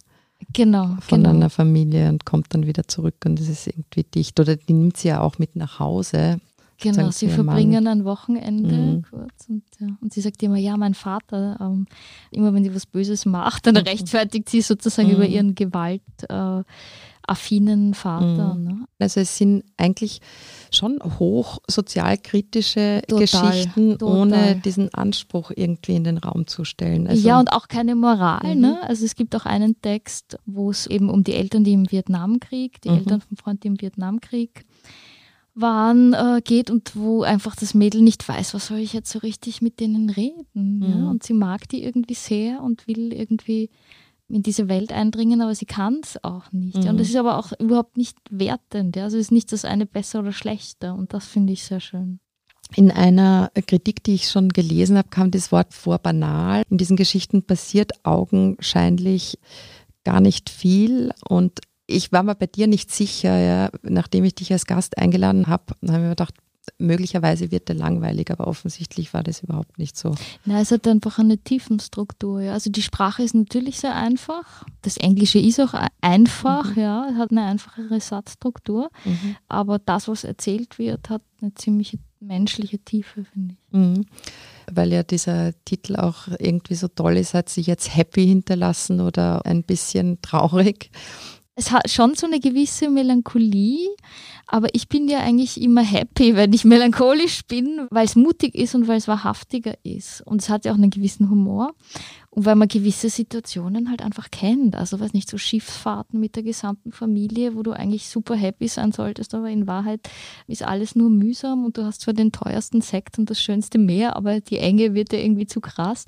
Genau, 0.51 0.97
von 0.99 1.23
genau. 1.23 1.29
einer 1.29 1.49
Familie 1.49 2.09
und 2.09 2.25
kommt 2.25 2.53
dann 2.53 2.65
wieder 2.65 2.87
zurück 2.87 3.15
und 3.25 3.39
es 3.39 3.47
ist 3.47 3.67
irgendwie 3.67 4.03
dicht. 4.03 4.39
Oder 4.39 4.55
die 4.55 4.73
nimmt 4.73 4.97
sie 4.97 5.09
ja 5.09 5.21
auch 5.21 5.39
mit 5.39 5.55
nach 5.55 5.79
Hause 5.79 6.41
Genau, 6.83 7.11
sie 7.11 7.29
verbringen 7.29 7.85
Mann. 7.85 7.99
ein 7.99 8.05
Wochenende 8.05 8.75
mhm. 8.75 9.03
kurz 9.09 9.47
und, 9.47 9.63
ja. 9.79 9.87
und 10.01 10.11
sie 10.11 10.19
sagt 10.19 10.43
immer, 10.43 10.57
ja, 10.57 10.75
mein 10.75 10.93
Vater, 10.93 11.57
ähm, 11.61 11.87
immer 12.31 12.53
wenn 12.53 12.65
sie 12.65 12.75
was 12.75 12.85
Böses 12.85 13.25
macht, 13.25 13.67
dann 13.67 13.75
mhm. 13.75 13.81
rechtfertigt 13.81 14.49
sie 14.49 14.59
sozusagen 14.61 15.07
mhm. 15.07 15.15
über 15.15 15.25
ihren 15.25 15.55
gewaltaffinen 15.55 16.65
äh, 17.91 17.95
Vater. 17.95 18.55
Mhm. 18.55 18.63
Ne? 18.63 18.85
Also 18.99 19.21
es 19.21 19.37
sind 19.37 19.63
eigentlich 19.77 20.19
schon 20.71 20.99
hoch 21.19 21.59
sozialkritische 21.69 23.01
total, 23.07 23.21
Geschichten, 23.21 23.97
total. 23.97 24.17
ohne 24.17 24.55
diesen 24.57 24.93
Anspruch 24.93 25.51
irgendwie 25.55 25.95
in 25.95 26.03
den 26.03 26.17
Raum 26.17 26.47
zu 26.47 26.65
stellen. 26.65 27.07
Also 27.07 27.25
ja, 27.25 27.39
und 27.39 27.53
auch 27.53 27.69
keine 27.69 27.95
Moral. 27.95 28.55
Ne? 28.55 28.79
Mhm. 28.81 28.87
Also 28.89 29.05
es 29.05 29.15
gibt 29.15 29.33
auch 29.37 29.45
einen 29.45 29.81
Text, 29.81 30.37
wo 30.45 30.69
es 30.69 30.85
eben 30.87 31.09
um 31.09 31.23
die 31.23 31.35
Eltern, 31.35 31.63
die 31.63 31.71
im 31.71 31.89
Vietnamkrieg, 31.89 32.81
die 32.81 32.89
mhm. 32.89 32.97
Eltern 32.97 33.21
vom 33.21 33.37
Freund, 33.37 33.63
die 33.63 33.69
im 33.69 33.79
Vietnamkrieg 33.79 34.65
waren, 35.55 36.13
äh, 36.13 36.41
geht 36.43 36.71
und 36.71 36.95
wo 36.95 37.21
einfach 37.21 37.55
das 37.55 37.73
Mädel 37.73 38.01
nicht 38.01 38.27
weiß, 38.27 38.53
was 38.53 38.67
soll 38.67 38.79
ich 38.79 38.93
jetzt 38.93 39.11
so 39.11 39.19
richtig 39.19 39.61
mit 39.61 39.79
denen 39.79 40.09
reden. 40.09 40.47
Mhm. 40.53 40.83
Ja? 40.83 41.09
Und 41.09 41.23
sie 41.23 41.33
mag 41.33 41.67
die 41.69 41.83
irgendwie 41.83 42.15
sehr 42.15 42.61
und 42.63 42.87
will 42.87 43.13
irgendwie 43.13 43.69
in 44.29 44.41
diese 44.41 44.67
Welt 44.67 44.91
eindringen, 44.91 45.41
aber 45.41 45.53
sie 45.53 45.65
kann 45.65 45.99
es 46.01 46.23
auch 46.23 46.51
nicht. 46.51 46.77
Mhm. 46.77 46.83
Ja? 46.83 46.89
Und 46.91 46.99
das 46.99 47.07
mhm. 47.07 47.13
ist 47.13 47.19
aber 47.19 47.37
auch 47.37 47.51
überhaupt 47.59 47.97
nicht 47.97 48.17
wertend. 48.29 48.95
Ja? 48.95 49.03
Also 49.03 49.17
es 49.17 49.27
ist 49.27 49.31
nicht 49.31 49.51
das 49.51 49.65
eine 49.65 49.85
besser 49.85 50.19
oder 50.19 50.33
schlechter 50.33 50.95
und 50.95 51.13
das 51.13 51.27
finde 51.27 51.53
ich 51.53 51.63
sehr 51.63 51.79
schön. 51.79 52.19
In 52.75 52.89
einer 52.89 53.51
Kritik, 53.67 54.03
die 54.03 54.15
ich 54.15 54.29
schon 54.29 54.49
gelesen 54.49 54.97
habe, 54.97 55.09
kam 55.09 55.29
das 55.29 55.51
Wort 55.51 55.73
vor 55.73 55.99
banal. 55.99 56.63
In 56.69 56.77
diesen 56.77 56.97
Geschichten 56.97 57.43
passiert 57.43 57.91
augenscheinlich 58.03 59.37
gar 60.03 60.21
nicht 60.21 60.49
viel 60.49 61.11
und 61.27 61.59
ich 61.87 62.11
war 62.11 62.23
mir 62.23 62.35
bei 62.35 62.47
dir 62.47 62.67
nicht 62.67 62.91
sicher, 62.91 63.37
ja, 63.37 63.69
nachdem 63.81 64.23
ich 64.23 64.35
dich 64.35 64.51
als 64.51 64.65
Gast 64.65 64.97
eingeladen 64.97 65.47
habe, 65.47 65.73
habe 65.81 65.97
ich 65.97 66.03
mir 66.03 66.09
gedacht, 66.09 66.35
möglicherweise 66.77 67.51
wird 67.51 67.67
der 67.67 67.75
langweilig, 67.75 68.31
aber 68.31 68.47
offensichtlich 68.47 69.13
war 69.13 69.23
das 69.23 69.43
überhaupt 69.43 69.77
nicht 69.77 69.97
so. 69.97 70.15
Nein, 70.45 70.61
es 70.61 70.71
hat 70.71 70.87
einfach 70.87 71.19
eine 71.19 71.37
Tiefenstruktur. 71.37 72.41
Ja. 72.41 72.53
Also 72.53 72.69
die 72.69 72.81
Sprache 72.81 73.23
ist 73.23 73.35
natürlich 73.35 73.79
sehr 73.79 73.95
einfach. 73.95 74.65
Das 74.81 74.97
Englische 74.97 75.39
ist 75.39 75.59
auch 75.59 75.73
einfach, 76.01 76.75
mhm. 76.75 76.81
ja, 76.81 77.07
es 77.11 77.17
hat 77.17 77.31
eine 77.31 77.43
einfachere 77.43 77.99
Satzstruktur. 77.99 78.89
Mhm. 79.03 79.35
Aber 79.49 79.79
das, 79.79 80.07
was 80.07 80.23
erzählt 80.23 80.79
wird, 80.79 81.09
hat 81.09 81.21
eine 81.41 81.53
ziemliche 81.55 81.99
menschliche 82.21 82.79
Tiefe, 82.79 83.25
finde 83.25 83.55
ich. 83.55 83.77
Mhm. 83.77 84.05
Weil 84.71 84.93
ja 84.93 85.03
dieser 85.03 85.51
Titel 85.65 85.97
auch 85.97 86.29
irgendwie 86.39 86.75
so 86.75 86.87
toll 86.87 87.17
ist, 87.17 87.33
hat 87.33 87.49
sich 87.49 87.67
jetzt 87.67 87.93
happy 87.93 88.25
hinterlassen 88.25 89.01
oder 89.01 89.45
ein 89.45 89.63
bisschen 89.63 90.21
traurig 90.21 90.89
es 91.55 91.71
hat 91.71 91.89
schon 91.89 92.15
so 92.15 92.25
eine 92.25 92.39
gewisse 92.39 92.89
Melancholie, 92.89 93.89
aber 94.47 94.73
ich 94.73 94.87
bin 94.87 95.07
ja 95.07 95.19
eigentlich 95.19 95.61
immer 95.61 95.83
happy, 95.83 96.35
wenn 96.35 96.51
ich 96.53 96.65
melancholisch 96.65 97.45
bin, 97.45 97.87
weil 97.91 98.05
es 98.05 98.15
mutig 98.15 98.55
ist 98.55 98.75
und 98.75 98.87
weil 98.87 98.97
es 98.97 99.07
wahrhaftiger 99.07 99.75
ist. 99.83 100.21
Und 100.21 100.41
es 100.41 100.49
hat 100.49 100.65
ja 100.65 100.71
auch 100.71 100.77
einen 100.77 100.89
gewissen 100.89 101.29
Humor. 101.29 101.73
Und 102.35 102.45
weil 102.47 102.55
man 102.55 102.67
gewisse 102.67 103.11
Situationen 103.11 103.91
halt 103.91 104.01
einfach 104.01 104.31
kennt. 104.31 104.75
Also, 104.75 104.99
weiß 104.99 105.13
nicht, 105.13 105.29
so 105.29 105.37
Schiffsfahrten 105.37 106.19
mit 106.19 106.35
der 106.35 106.41
gesamten 106.41 106.91
Familie, 106.91 107.55
wo 107.55 107.61
du 107.61 107.73
eigentlich 107.73 108.09
super 108.09 108.33
happy 108.33 108.67
sein 108.67 108.91
solltest, 108.91 109.35
aber 109.35 109.51
in 109.51 109.67
Wahrheit 109.67 109.99
ist 110.47 110.63
alles 110.63 110.95
nur 110.95 111.11
mühsam 111.11 111.63
und 111.63 111.77
du 111.77 111.83
hast 111.83 112.01
zwar 112.01 112.15
den 112.15 112.31
teuersten 112.31 112.81
Sekt 112.81 113.19
und 113.19 113.29
das 113.29 113.39
schönste 113.39 113.77
Meer, 113.77 114.15
aber 114.15 114.39
die 114.39 114.57
Enge 114.57 114.95
wird 114.95 115.11
dir 115.11 115.23
irgendwie 115.23 115.45
zu 115.45 115.61
krass. 115.61 116.05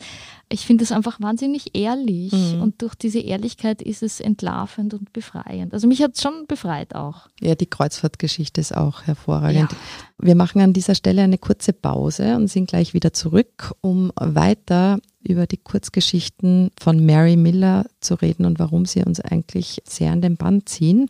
Ich 0.49 0.65
finde 0.65 0.83
es 0.83 0.91
einfach 0.91 1.21
wahnsinnig 1.21 1.75
ehrlich 1.77 2.31
mhm. 2.31 2.61
und 2.61 2.81
durch 2.81 2.95
diese 2.95 3.19
Ehrlichkeit 3.19 3.83
ist 3.83 4.01
es 4.01 4.19
entlarvend 4.19 4.95
und 4.95 5.13
befreiend. 5.13 5.75
Also, 5.75 5.87
mich 5.87 6.01
hat 6.01 6.15
es 6.15 6.23
schon 6.23 6.47
befreit 6.47 6.95
auch. 6.95 7.27
Ja, 7.39 7.53
die 7.53 7.67
Kreuzfahrtgeschichte 7.67 8.61
ist 8.61 8.75
auch 8.75 9.03
hervorragend. 9.03 9.71
Ja. 9.71 9.77
Wir 10.17 10.35
machen 10.35 10.59
an 10.61 10.73
dieser 10.73 10.95
Stelle 10.95 11.21
eine 11.21 11.37
kurze 11.37 11.71
Pause 11.71 12.35
und 12.35 12.47
sind 12.47 12.67
gleich 12.67 12.95
wieder 12.95 13.13
zurück, 13.13 13.75
um 13.81 14.11
weiter 14.15 14.99
über 15.25 15.47
die 15.47 15.57
Kurzgeschichten 15.57 16.71
von 16.79 17.05
Mary 17.05 17.35
Miller 17.35 17.85
zu 17.99 18.15
reden 18.15 18.45
und 18.45 18.59
warum 18.59 18.85
sie 18.85 19.03
uns 19.03 19.19
eigentlich 19.19 19.81
sehr 19.85 20.11
an 20.11 20.21
den 20.21 20.37
Band 20.37 20.69
ziehen. 20.69 21.09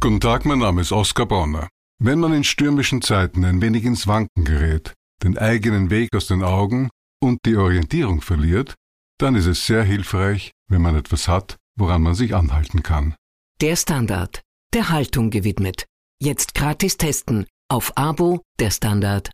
Guten 0.00 0.20
Tag, 0.20 0.44
mein 0.44 0.60
Name 0.60 0.80
ist 0.80 0.92
Oskar 0.92 1.26
Bonner. 1.26 1.68
Wenn 2.00 2.20
man 2.20 2.32
in 2.32 2.44
stürmischen 2.44 3.02
Zeiten 3.02 3.44
ein 3.44 3.60
wenig 3.60 3.84
ins 3.84 4.06
Wanken 4.06 4.44
gerät, 4.44 4.94
den 5.24 5.36
eigenen 5.36 5.90
Weg 5.90 6.14
aus 6.14 6.28
den 6.28 6.44
Augen 6.44 6.90
und 7.20 7.40
die 7.44 7.56
Orientierung 7.56 8.20
verliert, 8.20 8.74
dann 9.18 9.34
ist 9.34 9.46
es 9.46 9.66
sehr 9.66 9.82
hilfreich, 9.82 10.52
wenn 10.68 10.82
man 10.82 10.94
etwas 10.94 11.26
hat, 11.26 11.56
woran 11.76 12.02
man 12.02 12.14
sich 12.14 12.34
anhalten 12.34 12.84
kann. 12.84 13.14
Der 13.60 13.74
Standard, 13.74 14.42
der 14.72 14.90
Haltung 14.90 15.30
gewidmet. 15.30 15.86
Jetzt 16.20 16.54
gratis 16.54 16.96
testen 16.96 17.46
auf 17.68 17.96
Abo 17.96 18.42
der 18.60 18.70
Standard 18.70 19.30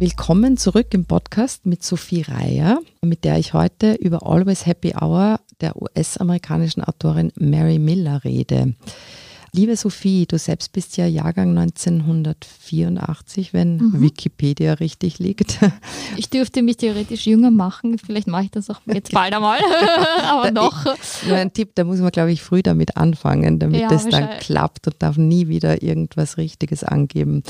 Willkommen 0.00 0.56
zurück 0.56 0.94
im 0.94 1.04
Podcast 1.04 1.66
mit 1.66 1.82
Sophie 1.82 2.22
Reier, 2.22 2.80
mit 3.02 3.22
der 3.22 3.36
ich 3.36 3.52
heute 3.52 3.92
über 3.96 4.26
Always 4.26 4.64
Happy 4.64 4.94
Hour 4.98 5.40
der 5.60 5.76
US-amerikanischen 5.76 6.82
Autorin 6.82 7.32
Mary 7.36 7.78
Miller 7.78 8.24
rede. 8.24 8.72
Liebe 9.52 9.74
Sophie, 9.74 10.26
du 10.26 10.38
selbst 10.38 10.72
bist 10.72 10.96
ja 10.96 11.06
Jahrgang 11.06 11.58
1984, 11.58 13.52
wenn 13.52 13.78
mhm. 13.78 14.00
Wikipedia 14.00 14.74
richtig 14.74 15.18
liegt. 15.18 15.58
Ich 16.16 16.28
dürfte 16.28 16.62
mich 16.62 16.76
theoretisch 16.76 17.26
jünger 17.26 17.50
machen. 17.52 17.96
Vielleicht 17.96 18.26
mache 18.26 18.44
ich 18.44 18.50
das 18.50 18.68
auch 18.68 18.80
jetzt 18.84 19.12
bald 19.14 19.32
einmal. 19.32 19.60
Aber 20.24 20.50
noch. 20.50 20.84
Nur 21.26 21.36
ein 21.36 21.52
Tipp, 21.52 21.70
da 21.76 21.84
muss 21.84 22.00
man, 22.00 22.10
glaube 22.10 22.32
ich, 22.32 22.42
früh 22.42 22.62
damit 22.62 22.96
anfangen, 22.96 23.58
damit 23.58 23.80
ja, 23.80 23.92
es 23.92 24.08
dann 24.08 24.28
klappt 24.40 24.88
und 24.88 24.96
darf 24.98 25.16
nie 25.16 25.48
wieder 25.48 25.82
irgendwas 25.82 26.36
Richtiges 26.36 26.82
angeben. 26.84 27.42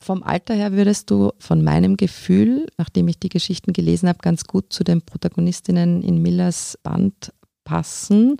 Vom 0.00 0.22
Alter 0.22 0.54
her 0.54 0.72
würdest 0.72 1.10
du 1.10 1.32
von 1.38 1.64
meinem 1.64 1.96
Gefühl, 1.96 2.66
nachdem 2.76 3.08
ich 3.08 3.18
die 3.18 3.30
Geschichten 3.30 3.72
gelesen 3.72 4.08
habe, 4.08 4.18
ganz 4.20 4.44
gut 4.44 4.72
zu 4.72 4.84
den 4.84 5.00
Protagonistinnen 5.00 6.02
in 6.02 6.20
Millers 6.20 6.78
Band 6.82 7.32
passen. 7.64 8.36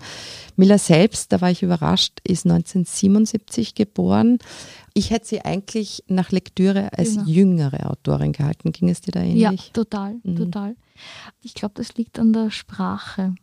Miller 0.57 0.79
selbst, 0.79 1.33
da 1.33 1.41
war 1.41 1.51
ich 1.51 1.63
überrascht, 1.63 2.21
ist 2.25 2.47
1977 2.47 3.75
geboren. 3.75 4.39
Ich 4.95 5.11
hätte 5.11 5.27
sie 5.27 5.41
eigentlich 5.41 6.05
nach 6.07 6.31
Lektüre 6.31 6.91
als 6.97 7.15
genau. 7.15 7.27
jüngere 7.27 7.91
Autorin 7.91 8.33
gehalten. 8.33 8.73
Ging 8.73 8.89
es 8.89 9.01
dir 9.01 9.13
da 9.13 9.21
ähnlich? 9.21 9.41
Ja, 9.67 9.73
total, 9.73 10.17
mhm. 10.23 10.37
total. 10.37 10.77
Ich 11.43 11.55
glaube, 11.55 11.75
das 11.77 11.95
liegt 11.97 12.19
an 12.19 12.33
der 12.33 12.51
Sprache. 12.51 13.35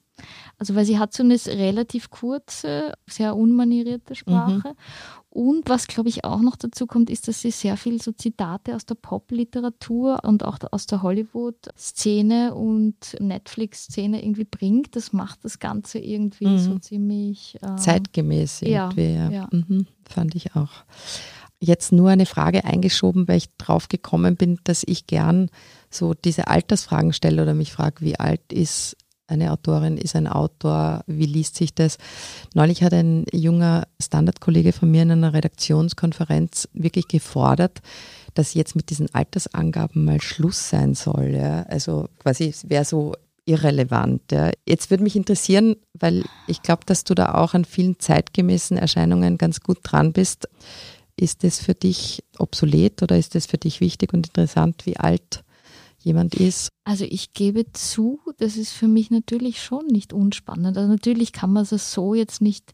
Also 0.57 0.75
weil 0.75 0.85
sie 0.85 0.99
hat 0.99 1.13
so 1.13 1.23
eine 1.23 1.35
relativ 1.47 2.09
kurze, 2.09 2.93
sehr 3.07 3.35
unmanierierte 3.35 4.15
Sprache. 4.15 4.69
Mhm. 4.69 4.75
Und 5.33 5.69
was, 5.69 5.87
glaube 5.87 6.09
ich, 6.09 6.25
auch 6.25 6.41
noch 6.41 6.57
dazu 6.57 6.85
kommt, 6.85 7.09
ist, 7.09 7.29
dass 7.29 7.39
sie 7.39 7.51
sehr 7.51 7.77
viel 7.77 8.01
so 8.01 8.11
Zitate 8.11 8.75
aus 8.75 8.85
der 8.85 8.95
Pop-Literatur 8.95 10.19
und 10.25 10.43
auch 10.43 10.57
aus 10.71 10.87
der 10.87 11.03
Hollywood-Szene 11.03 12.53
und 12.53 13.15
Netflix-Szene 13.17 14.21
irgendwie 14.21 14.43
bringt. 14.43 14.97
Das 14.97 15.13
macht 15.13 15.45
das 15.45 15.59
Ganze 15.59 15.99
irgendwie 15.99 16.47
mhm. 16.47 16.59
so 16.59 16.79
ziemlich 16.79 17.57
äh, 17.61 17.77
zeitgemäß 17.77 18.61
irgendwie. 18.61 19.13
Ja, 19.13 19.29
ja. 19.29 19.47
Mhm, 19.51 19.87
fand 20.03 20.35
ich 20.35 20.53
auch. 20.57 20.71
Jetzt 21.61 21.93
nur 21.93 22.09
eine 22.09 22.25
Frage 22.25 22.65
eingeschoben, 22.65 23.29
weil 23.29 23.37
ich 23.37 23.55
drauf 23.57 23.87
gekommen 23.87 24.35
bin, 24.35 24.59
dass 24.65 24.83
ich 24.85 25.07
gern 25.07 25.49
so 25.89 26.13
diese 26.13 26.47
Altersfragen 26.47 27.13
stelle 27.13 27.41
oder 27.41 27.53
mich 27.53 27.71
frage, 27.71 28.03
wie 28.03 28.19
alt 28.19 28.51
ist 28.51 28.97
eine 29.31 29.51
Autorin 29.51 29.97
ist 29.97 30.15
ein 30.15 30.27
Autor, 30.27 31.03
wie 31.07 31.25
liest 31.25 31.55
sich 31.55 31.73
das? 31.73 31.97
Neulich 32.53 32.83
hat 32.83 32.93
ein 32.93 33.25
junger 33.31 33.87
Standardkollege 34.01 34.73
von 34.73 34.91
mir 34.91 35.03
in 35.03 35.11
einer 35.11 35.33
Redaktionskonferenz 35.33 36.67
wirklich 36.73 37.07
gefordert, 37.07 37.79
dass 38.33 38.53
jetzt 38.53 38.75
mit 38.75 38.89
diesen 38.89 39.13
Altersangaben 39.13 40.05
mal 40.05 40.21
Schluss 40.21 40.69
sein 40.69 40.93
soll. 40.93 41.29
Ja? 41.29 41.63
Also 41.63 42.07
quasi 42.19 42.49
es 42.49 42.69
wäre 42.69 42.85
so 42.85 43.13
irrelevant. 43.45 44.31
Ja. 44.31 44.51
Jetzt 44.67 44.91
würde 44.91 45.03
mich 45.03 45.15
interessieren, 45.15 45.75
weil 45.93 46.23
ich 46.47 46.61
glaube, 46.61 46.85
dass 46.85 47.03
du 47.05 47.15
da 47.15 47.33
auch 47.35 47.53
an 47.53 47.65
vielen 47.65 47.99
zeitgemäßen 47.99 48.77
Erscheinungen 48.77 49.37
ganz 49.37 49.61
gut 49.61 49.79
dran 49.83 50.13
bist. 50.13 50.47
Ist 51.15 51.43
das 51.43 51.59
für 51.59 51.73
dich 51.73 52.23
obsolet 52.37 53.01
oder 53.01 53.17
ist 53.17 53.35
das 53.35 53.45
für 53.45 53.57
dich 53.57 53.79
wichtig 53.79 54.13
und 54.13 54.27
interessant, 54.27 54.85
wie 54.85 54.97
alt 54.97 55.43
jemand 56.03 56.35
ist? 56.35 56.69
Also 56.83 57.05
ich 57.05 57.33
gebe 57.33 57.71
zu, 57.71 58.19
das 58.37 58.57
ist 58.57 58.71
für 58.71 58.87
mich 58.87 59.11
natürlich 59.11 59.61
schon 59.61 59.87
nicht 59.87 60.13
unspannend. 60.13 60.77
Also 60.77 60.89
natürlich 60.89 61.31
kann 61.31 61.53
man 61.53 61.63
es 61.69 61.93
so 61.93 62.13
jetzt 62.13 62.41
nicht 62.41 62.73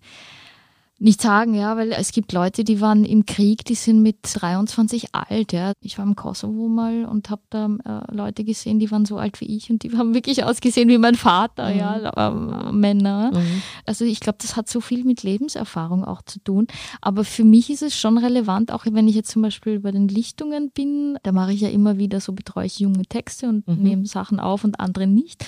nicht 1.00 1.22
sagen, 1.22 1.54
ja, 1.54 1.78
weil 1.78 1.92
es 1.92 2.12
gibt 2.12 2.34
Leute, 2.34 2.64
die 2.64 2.82
waren 2.82 3.06
im 3.06 3.28
Krieg, 3.28 3.64
die 3.66 3.76
sind 3.76 4.02
mit 4.02 4.18
23 4.24 5.14
alt, 5.14 5.54
ja. 5.54 5.74
Ich 5.80 6.00
war 6.00 6.06
im 6.06 6.16
Kosovo 6.16 6.68
mal 6.68 7.06
und 7.06 7.30
habe 7.30 7.44
da 7.52 7.68
äh, 7.86 8.16
Leute 8.16 8.44
gesehen, 8.44 8.80
die 8.80 8.90
waren 8.90 9.06
so 9.06 9.18
alt 9.18 9.40
wie 9.40 9.46
ich 9.46 9.70
und 9.70 9.84
die 9.84 9.92
haben 9.98 10.16
wirklich 10.16 10.44
ausgesehen 10.44 10.90
wie 10.90 10.98
mein 10.98 11.14
Vater, 11.14 11.72
mhm. 11.72 11.80
ja, 11.80 12.30
äh, 12.30 12.72
Männer. 12.72 13.32
Mhm. 13.32 13.62
Also 13.86 14.06
ich 14.06 14.20
glaube, 14.20 14.40
das 14.42 14.56
hat 14.56 14.70
so 14.70 14.82
viel 14.82 15.04
mit 15.04 15.22
Lebenserfahrung 15.22 16.04
auch 16.04 16.24
zu 16.24 16.40
tun. 16.40 16.66
Aber 17.00 17.24
für 17.24 17.44
mich 17.44 17.70
ist 17.70 17.84
es 17.84 17.96
schon 17.96 18.18
relevant, 18.18 18.72
auch 18.72 18.86
wenn 18.90 19.08
ich 19.08 19.16
jetzt 19.16 19.30
zum 19.30 19.44
Beispiel 19.44 19.80
bei 19.80 19.92
den 19.92 20.08
Lichtungen 20.08 20.72
bin, 20.72 21.20
da 21.22 21.32
mache 21.32 21.54
ich 21.54 21.62
ja 21.62 21.70
immer 21.70 22.00
wieder 22.00 22.20
so, 22.22 22.34
betreue 22.34 22.66
ich 22.66 22.80
junge 22.80 23.06
Texte 23.06 23.48
und 23.48 23.68
mhm. 23.68 23.84
nehme 23.84 24.06
Sachen 24.08 24.40
auf 24.40 24.64
und 24.64 24.80
andere 24.80 25.06
nicht. 25.06 25.46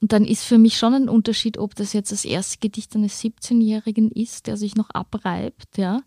Und 0.00 0.12
dann 0.12 0.24
ist 0.24 0.44
für 0.44 0.58
mich 0.58 0.76
schon 0.76 0.94
ein 0.94 1.08
Unterschied, 1.08 1.58
ob 1.58 1.74
das 1.74 1.92
jetzt 1.92 2.12
das 2.12 2.24
erste 2.24 2.58
Gedicht 2.58 2.94
eines 2.94 3.20
17-Jährigen 3.22 4.10
ist, 4.10 4.46
der 4.46 4.56
sich 4.56 4.74
noch 4.74 4.85
abreibt, 4.90 5.78
ja, 5.78 6.02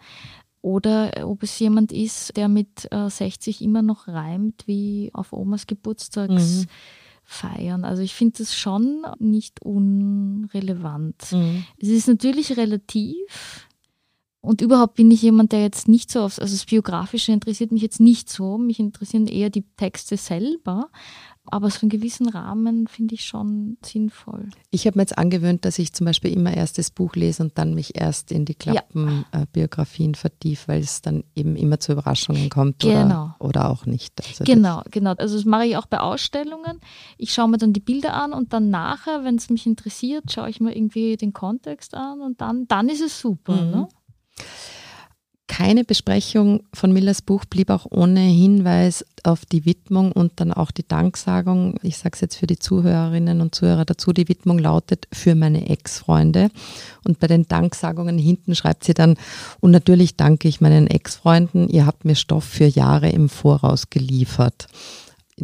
oder 0.61 1.11
ob 1.23 1.43
es 1.43 1.57
jemand 1.59 1.91
ist, 1.91 2.35
der 2.35 2.47
mit 2.47 2.91
äh, 2.91 3.09
60 3.09 3.61
immer 3.61 3.81
noch 3.81 4.07
reimt, 4.07 4.67
wie 4.67 5.09
auf 5.13 5.31
Omas 5.31 5.67
Geburtstagsfeiern. 5.67 6.67
Mhm. 7.79 7.85
Also 7.85 8.01
ich 8.01 8.13
finde 8.13 8.39
das 8.39 8.55
schon 8.55 9.05
nicht 9.19 9.61
unrelevant. 9.61 11.31
Mhm. 11.31 11.63
Es 11.77 11.87
ist 11.87 12.07
natürlich 12.07 12.57
relativ. 12.57 13.67
Und 14.41 14.61
überhaupt 14.61 14.95
bin 14.95 15.11
ich 15.11 15.21
jemand, 15.21 15.51
der 15.51 15.61
jetzt 15.61 15.87
nicht 15.87 16.11
so 16.11 16.21
aufs, 16.21 16.39
also 16.39 16.53
das 16.53 16.65
Biografische 16.65 17.31
interessiert 17.31 17.71
mich 17.71 17.81
jetzt 17.81 17.99
nicht 17.99 18.29
so. 18.29 18.57
Mich 18.57 18.79
interessieren 18.79 19.27
eher 19.27 19.49
die 19.49 19.65
Texte 19.75 20.17
selber. 20.17 20.89
Aber 21.51 21.69
so 21.71 21.79
einen 21.81 21.89
gewissen 21.89 22.29
Rahmen 22.29 22.87
finde 22.87 23.15
ich 23.15 23.25
schon 23.25 23.77
sinnvoll. 23.83 24.49
Ich 24.69 24.85
habe 24.85 24.97
mir 24.97 25.03
jetzt 25.03 25.17
angewöhnt, 25.17 25.65
dass 25.65 25.79
ich 25.79 25.93
zum 25.93 26.05
Beispiel 26.05 26.31
immer 26.31 26.53
erst 26.53 26.77
das 26.77 26.91
Buch 26.91 27.15
lese 27.15 27.41
und 27.41 27.57
dann 27.57 27.73
mich 27.73 27.99
erst 27.99 28.31
in 28.31 28.45
die 28.45 28.53
Klappenbiografien 28.53 30.11
ja. 30.11 30.17
äh, 30.17 30.19
vertiefe, 30.19 30.67
weil 30.67 30.81
es 30.81 31.01
dann 31.01 31.23
eben 31.35 31.55
immer 31.55 31.79
zu 31.79 31.93
Überraschungen 31.93 32.49
kommt 32.49 32.79
genau. 32.79 33.33
oder, 33.35 33.35
oder 33.39 33.69
auch 33.71 33.85
nicht. 33.87 34.13
Also 34.21 34.43
genau, 34.43 34.83
genau. 34.91 35.13
Also 35.13 35.37
das 35.37 35.45
mache 35.45 35.65
ich 35.65 35.77
auch 35.77 35.87
bei 35.87 35.99
Ausstellungen. 35.99 36.81
Ich 37.17 37.33
schaue 37.33 37.49
mir 37.49 37.57
dann 37.57 37.73
die 37.73 37.79
Bilder 37.79 38.13
an 38.13 38.31
und 38.31 38.53
dann 38.53 38.69
nachher, 38.69 39.23
wenn 39.23 39.35
es 39.35 39.49
mich 39.49 39.65
interessiert, 39.65 40.31
schaue 40.31 40.49
ich 40.49 40.59
mir 40.59 40.75
irgendwie 40.75 41.17
den 41.17 41.33
Kontext 41.33 41.95
an 41.95 42.21
und 42.21 42.41
dann, 42.41 42.67
dann 42.67 42.89
ist 42.89 43.01
es 43.01 43.19
super. 43.19 43.55
Mhm. 43.55 43.71
Ne? 43.71 43.87
Keine 45.59 45.83
Besprechung 45.83 46.63
von 46.73 46.93
Millers 46.93 47.21
Buch 47.21 47.43
blieb 47.43 47.69
auch 47.69 47.85
ohne 47.89 48.21
Hinweis 48.21 49.05
auf 49.25 49.45
die 49.45 49.65
Widmung 49.65 50.13
und 50.13 50.31
dann 50.37 50.53
auch 50.53 50.71
die 50.71 50.87
Danksagung. 50.87 51.75
Ich 51.83 51.97
sage 51.97 52.11
es 52.13 52.21
jetzt 52.21 52.37
für 52.37 52.47
die 52.47 52.59
Zuhörerinnen 52.59 53.41
und 53.41 53.53
Zuhörer 53.53 53.83
dazu. 53.83 54.13
Die 54.13 54.29
Widmung 54.29 54.57
lautet 54.57 55.09
für 55.11 55.35
meine 55.35 55.69
Ex-Freunde. 55.69 56.49
Und 57.03 57.19
bei 57.19 57.27
den 57.27 57.45
Danksagungen 57.49 58.17
hinten 58.17 58.55
schreibt 58.55 58.85
sie 58.85 58.93
dann, 58.93 59.17
und 59.59 59.71
natürlich 59.71 60.15
danke 60.15 60.47
ich 60.47 60.61
meinen 60.61 60.87
Ex-Freunden, 60.87 61.67
ihr 61.67 61.85
habt 61.85 62.05
mir 62.05 62.15
Stoff 62.15 62.45
für 62.45 62.67
Jahre 62.67 63.09
im 63.09 63.27
Voraus 63.27 63.89
geliefert 63.89 64.69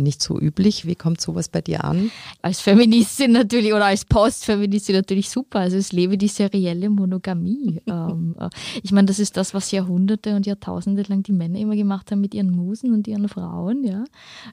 nicht 0.03 0.21
so 0.21 0.39
üblich. 0.39 0.85
Wie 0.85 0.95
kommt 0.95 1.21
sowas 1.21 1.49
bei 1.49 1.61
dir 1.61 1.83
an? 1.83 2.11
Als 2.41 2.61
Feministin 2.61 3.31
natürlich 3.31 3.73
oder 3.73 3.85
als 3.85 4.05
Postfeministin 4.05 4.95
natürlich 4.95 5.29
super. 5.29 5.59
Also 5.59 5.77
es 5.77 5.91
lebe 5.91 6.17
die 6.17 6.27
serielle 6.27 6.89
Monogamie. 6.89 7.81
ähm, 7.87 8.35
äh, 8.39 8.49
ich 8.83 8.91
meine, 8.91 9.07
das 9.07 9.19
ist 9.19 9.37
das, 9.37 9.53
was 9.53 9.71
Jahrhunderte 9.71 10.35
und 10.35 10.45
Jahrtausende 10.45 11.03
lang 11.03 11.23
die 11.23 11.31
Männer 11.31 11.59
immer 11.59 11.75
gemacht 11.75 12.11
haben 12.11 12.21
mit 12.21 12.33
ihren 12.33 12.51
Musen 12.51 12.93
und 12.93 13.07
ihren 13.07 13.29
Frauen. 13.29 13.83
Ja, 13.83 14.03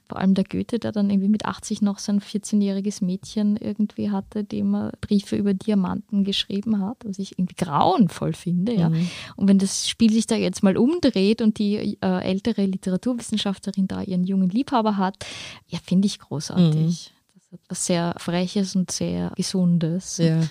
vor 0.07 0.19
allem 0.19 0.33
der 0.33 0.43
Goethe, 0.43 0.79
der 0.79 0.91
dann 0.91 1.09
irgendwie 1.09 1.29
mit 1.29 1.45
80 1.45 1.81
noch 1.81 1.99
sein 1.99 2.19
14-jähriges 2.19 3.03
Mädchen 3.03 3.57
irgendwie 3.57 4.11
hatte, 4.11 4.43
dem 4.43 4.75
er 4.75 4.91
Briefe 5.01 5.35
über 5.35 5.53
Diamanten 5.53 6.23
geschrieben 6.23 6.79
hat, 6.79 6.97
was 7.05 7.19
ich 7.19 7.37
irgendwie 7.37 7.55
grauenvoll 7.55 8.33
finde. 8.33 8.73
Ja, 8.73 8.89
mhm. 8.89 9.07
und 9.35 9.47
wenn 9.47 9.59
das 9.59 9.87
Spiel 9.87 10.11
sich 10.11 10.27
da 10.27 10.35
jetzt 10.35 10.63
mal 10.63 10.77
umdreht 10.77 11.41
und 11.41 11.59
die 11.59 11.97
äh, 12.01 12.23
ältere 12.23 12.65
Literaturwissenschaftlerin 12.65 13.87
da 13.87 14.01
ihren 14.01 14.23
jungen 14.23 14.49
Liebhaber 14.49 14.97
hat, 14.97 15.25
ja, 15.67 15.79
finde 15.83 16.07
ich 16.07 16.19
großartig. 16.19 16.75
Mhm. 16.75 17.13
Das 17.35 17.51
hat 17.51 17.59
was 17.69 17.85
sehr 17.85 18.15
Freches 18.17 18.75
und 18.75 18.91
sehr 18.91 19.31
Gesundes. 19.35 20.17
Ja. 20.17 20.41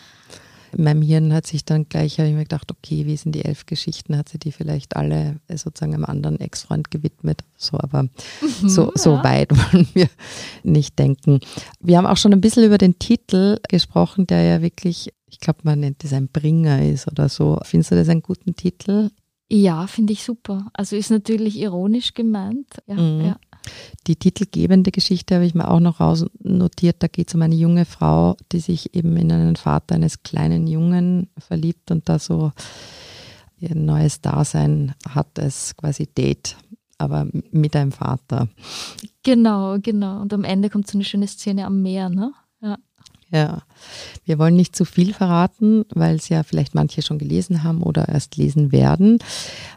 In 0.76 0.84
meinem 0.84 1.02
Hirn 1.02 1.34
hat 1.34 1.46
sich 1.46 1.66
dann 1.66 1.86
gleich, 1.88 2.18
habe 2.18 2.28
ich 2.30 2.34
mir 2.34 2.44
gedacht, 2.44 2.70
okay, 2.70 3.04
wie 3.04 3.16
sind 3.16 3.34
die 3.34 3.44
elf 3.44 3.66
Geschichten? 3.66 4.16
Hat 4.16 4.30
sie 4.30 4.38
die 4.38 4.52
vielleicht 4.52 4.96
alle 4.96 5.36
äh, 5.48 5.58
sozusagen 5.58 5.92
einem 5.92 6.06
anderen 6.06 6.40
Ex-Freund 6.40 6.90
gewidmet? 6.90 7.44
So, 7.58 7.78
aber 7.78 8.04
mhm, 8.04 8.68
so, 8.68 8.90
so 8.94 9.16
ja. 9.16 9.24
weit 9.24 9.50
wollen 9.72 9.86
wir 9.92 10.08
nicht 10.62 10.98
denken. 10.98 11.40
Wir 11.80 11.98
haben 11.98 12.06
auch 12.06 12.16
schon 12.16 12.32
ein 12.32 12.40
bisschen 12.40 12.64
über 12.64 12.78
den 12.78 12.98
Titel 12.98 13.58
gesprochen, 13.68 14.26
der 14.26 14.42
ja 14.42 14.62
wirklich, 14.62 15.12
ich 15.26 15.40
glaube, 15.40 15.60
man 15.64 15.80
nennt 15.80 16.02
es 16.04 16.14
ein 16.14 16.28
Bringer 16.28 16.82
ist 16.82 17.06
oder 17.06 17.28
so. 17.28 17.58
Findest 17.64 17.90
du 17.90 17.96
das 17.96 18.08
einen 18.08 18.22
guten 18.22 18.56
Titel? 18.56 19.10
Ja, 19.50 19.86
finde 19.86 20.14
ich 20.14 20.24
super. 20.24 20.70
Also 20.72 20.96
ist 20.96 21.10
natürlich 21.10 21.58
ironisch 21.58 22.14
gemeint. 22.14 22.68
Ja, 22.86 22.94
mhm. 22.94 23.24
ja. 23.26 23.36
Die 24.06 24.16
titelgebende 24.16 24.90
Geschichte 24.90 25.36
habe 25.36 25.46
ich 25.46 25.54
mir 25.54 25.70
auch 25.70 25.80
noch 25.80 26.00
rausnotiert. 26.00 26.96
Da 27.00 27.06
geht 27.06 27.28
es 27.28 27.34
um 27.34 27.42
eine 27.42 27.54
junge 27.54 27.84
Frau, 27.84 28.36
die 28.50 28.60
sich 28.60 28.94
eben 28.94 29.16
in 29.16 29.30
einen 29.30 29.56
Vater 29.56 29.94
eines 29.94 30.22
kleinen 30.22 30.66
Jungen 30.66 31.28
verliebt 31.38 31.90
und 31.90 32.08
da 32.08 32.18
so 32.18 32.52
ihr 33.58 33.74
neues 33.74 34.20
Dasein 34.20 34.94
hat 35.08 35.38
als 35.38 35.76
quasi 35.76 36.06
Date, 36.06 36.56
aber 36.98 37.28
mit 37.52 37.76
einem 37.76 37.92
Vater. 37.92 38.48
Genau, 39.22 39.78
genau. 39.80 40.20
Und 40.20 40.32
am 40.32 40.44
Ende 40.44 40.68
kommt 40.68 40.88
so 40.88 40.98
eine 40.98 41.04
schöne 41.04 41.28
Szene 41.28 41.64
am 41.64 41.80
Meer, 41.80 42.08
ne? 42.08 42.32
Ja. 43.32 43.62
Wir 44.26 44.38
wollen 44.38 44.54
nicht 44.56 44.76
zu 44.76 44.84
viel 44.84 45.14
verraten, 45.14 45.84
weil 45.94 46.16
es 46.16 46.28
ja 46.28 46.42
vielleicht 46.42 46.74
manche 46.74 47.00
schon 47.00 47.18
gelesen 47.18 47.64
haben 47.64 47.82
oder 47.82 48.08
erst 48.08 48.36
lesen 48.36 48.72
werden. 48.72 49.18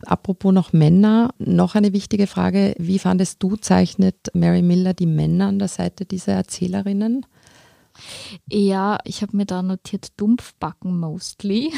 Apropos 0.05 0.53
noch 0.53 0.73
Männer, 0.73 1.33
noch 1.39 1.75
eine 1.75 1.93
wichtige 1.93 2.27
Frage. 2.27 2.75
Wie 2.77 2.99
fandest 2.99 3.41
du, 3.41 3.55
zeichnet 3.55 4.15
Mary 4.33 4.61
Miller 4.61 4.93
die 4.93 5.05
Männer 5.05 5.47
an 5.47 5.59
der 5.59 5.69
Seite 5.69 6.05
dieser 6.05 6.33
Erzählerinnen? 6.33 7.25
Ja, 8.49 8.97
ich 9.03 9.21
habe 9.21 9.35
mir 9.35 9.45
da 9.45 9.61
notiert, 9.61 10.07
Dumpfbacken 10.17 10.99
mostly. 10.99 11.73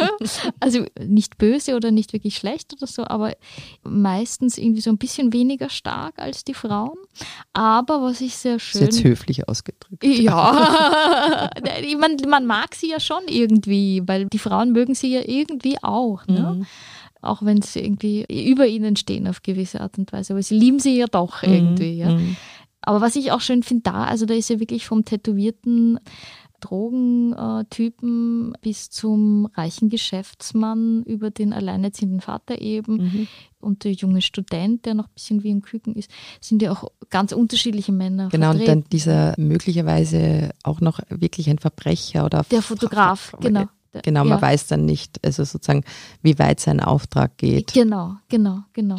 also 0.60 0.84
nicht 1.00 1.38
böse 1.38 1.76
oder 1.76 1.90
nicht 1.90 2.12
wirklich 2.12 2.36
schlecht 2.36 2.72
oder 2.72 2.86
so, 2.86 3.06
aber 3.06 3.34
meistens 3.82 4.58
irgendwie 4.58 4.80
so 4.80 4.90
ein 4.90 4.98
bisschen 4.98 5.32
weniger 5.32 5.68
stark 5.68 6.18
als 6.18 6.44
die 6.44 6.54
Frauen. 6.54 6.98
Aber 7.52 8.02
was 8.02 8.20
ich 8.20 8.36
sehr 8.36 8.58
schön. 8.58 8.80
Das 8.80 8.90
ist 8.90 8.96
jetzt 8.96 9.04
höflich 9.04 9.48
ausgedrückt. 9.48 10.04
Ja, 10.04 11.50
man, 11.98 12.16
man 12.28 12.46
mag 12.46 12.74
sie 12.74 12.90
ja 12.90 13.00
schon 13.00 13.22
irgendwie, 13.26 14.02
weil 14.06 14.26
die 14.26 14.38
Frauen 14.38 14.72
mögen 14.72 14.94
sie 14.94 15.12
ja 15.12 15.22
irgendwie 15.24 15.76
auch. 15.82 16.26
Ne? 16.26 16.56
Mhm 16.58 16.66
auch 17.20 17.42
wenn 17.42 17.62
sie 17.62 17.80
irgendwie 17.80 18.24
über 18.28 18.66
ihnen 18.66 18.96
stehen 18.96 19.26
auf 19.26 19.42
gewisse 19.42 19.80
Art 19.80 19.98
und 19.98 20.12
Weise. 20.12 20.32
Aber 20.32 20.42
sie 20.42 20.56
lieben 20.56 20.78
sie 20.78 20.96
ja 20.96 21.06
doch 21.06 21.42
mhm. 21.42 21.52
irgendwie. 21.52 21.94
Ja. 21.94 22.10
Mhm. 22.10 22.36
Aber 22.88 23.02
was 23.02 23.16
ich 23.16 23.32
auch 23.32 23.42
schön 23.42 23.62
finde 23.62 23.82
da, 23.82 24.04
also 24.04 24.24
da 24.24 24.32
ist 24.32 24.48
ja 24.48 24.60
wirklich 24.60 24.86
vom 24.86 25.04
tätowierten 25.04 26.00
Drogentypen 26.60 28.54
bis 28.62 28.88
zum 28.88 29.50
reichen 29.52 29.90
Geschäftsmann 29.90 31.02
über 31.02 31.30
den 31.30 31.52
alleinerziehenden 31.52 32.22
Vater 32.22 32.62
eben 32.62 32.94
mhm. 32.94 33.28
und 33.60 33.84
der 33.84 33.92
junge 33.92 34.22
Student, 34.22 34.86
der 34.86 34.94
noch 34.94 35.04
ein 35.04 35.12
bisschen 35.12 35.42
wie 35.42 35.50
ein 35.50 35.60
Küken 35.60 35.96
ist, 35.96 36.10
sind 36.40 36.62
ja 36.62 36.72
auch 36.72 36.90
ganz 37.10 37.32
unterschiedliche 37.32 37.92
Männer. 37.92 38.30
Genau, 38.30 38.52
vertreten. 38.52 38.70
und 38.70 38.84
dann 38.84 38.90
dieser 38.90 39.34
möglicherweise 39.36 40.54
auch 40.62 40.80
noch 40.80 41.00
wirklich 41.10 41.50
ein 41.50 41.58
Verbrecher 41.58 42.24
oder 42.24 42.46
der 42.50 42.62
Fotograf, 42.62 43.34
genau. 43.38 43.66
Genau, 44.02 44.24
man 44.24 44.38
ja. 44.38 44.42
weiß 44.42 44.66
dann 44.68 44.86
nicht, 44.86 45.22
also 45.22 45.44
sozusagen, 45.44 45.84
wie 46.22 46.38
weit 46.38 46.60
sein 46.60 46.80
Auftrag 46.80 47.36
geht. 47.36 47.74
Genau, 47.74 48.16
genau, 48.28 48.60
genau. 48.72 48.96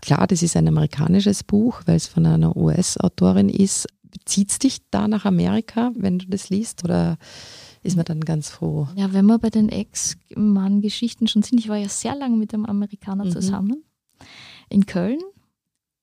Klar, 0.00 0.26
das 0.26 0.42
ist 0.42 0.56
ein 0.56 0.68
amerikanisches 0.68 1.44
Buch, 1.44 1.82
weil 1.86 1.96
es 1.96 2.06
von 2.06 2.26
einer 2.26 2.56
US-Autorin 2.56 3.48
ist. 3.48 3.86
Zieht 4.24 4.50
es 4.50 4.58
dich 4.58 4.78
da 4.90 5.08
nach 5.08 5.24
Amerika, 5.24 5.92
wenn 5.94 6.18
du 6.18 6.26
das 6.26 6.48
liest? 6.50 6.84
Oder 6.84 7.16
ist 7.82 7.96
man 7.96 8.04
dann 8.04 8.20
ganz 8.20 8.50
froh? 8.50 8.88
Ja, 8.96 9.12
wenn 9.12 9.26
wir 9.26 9.38
bei 9.38 9.50
den 9.50 9.68
Ex-Mann-Geschichten 9.68 11.28
schon 11.28 11.42
sind, 11.42 11.58
ich 11.58 11.68
war 11.68 11.76
ja 11.76 11.88
sehr 11.88 12.14
lange 12.14 12.36
mit 12.36 12.52
einem 12.52 12.66
Amerikaner 12.66 13.26
mhm. 13.26 13.30
zusammen 13.30 13.84
in 14.68 14.86
Köln 14.86 15.20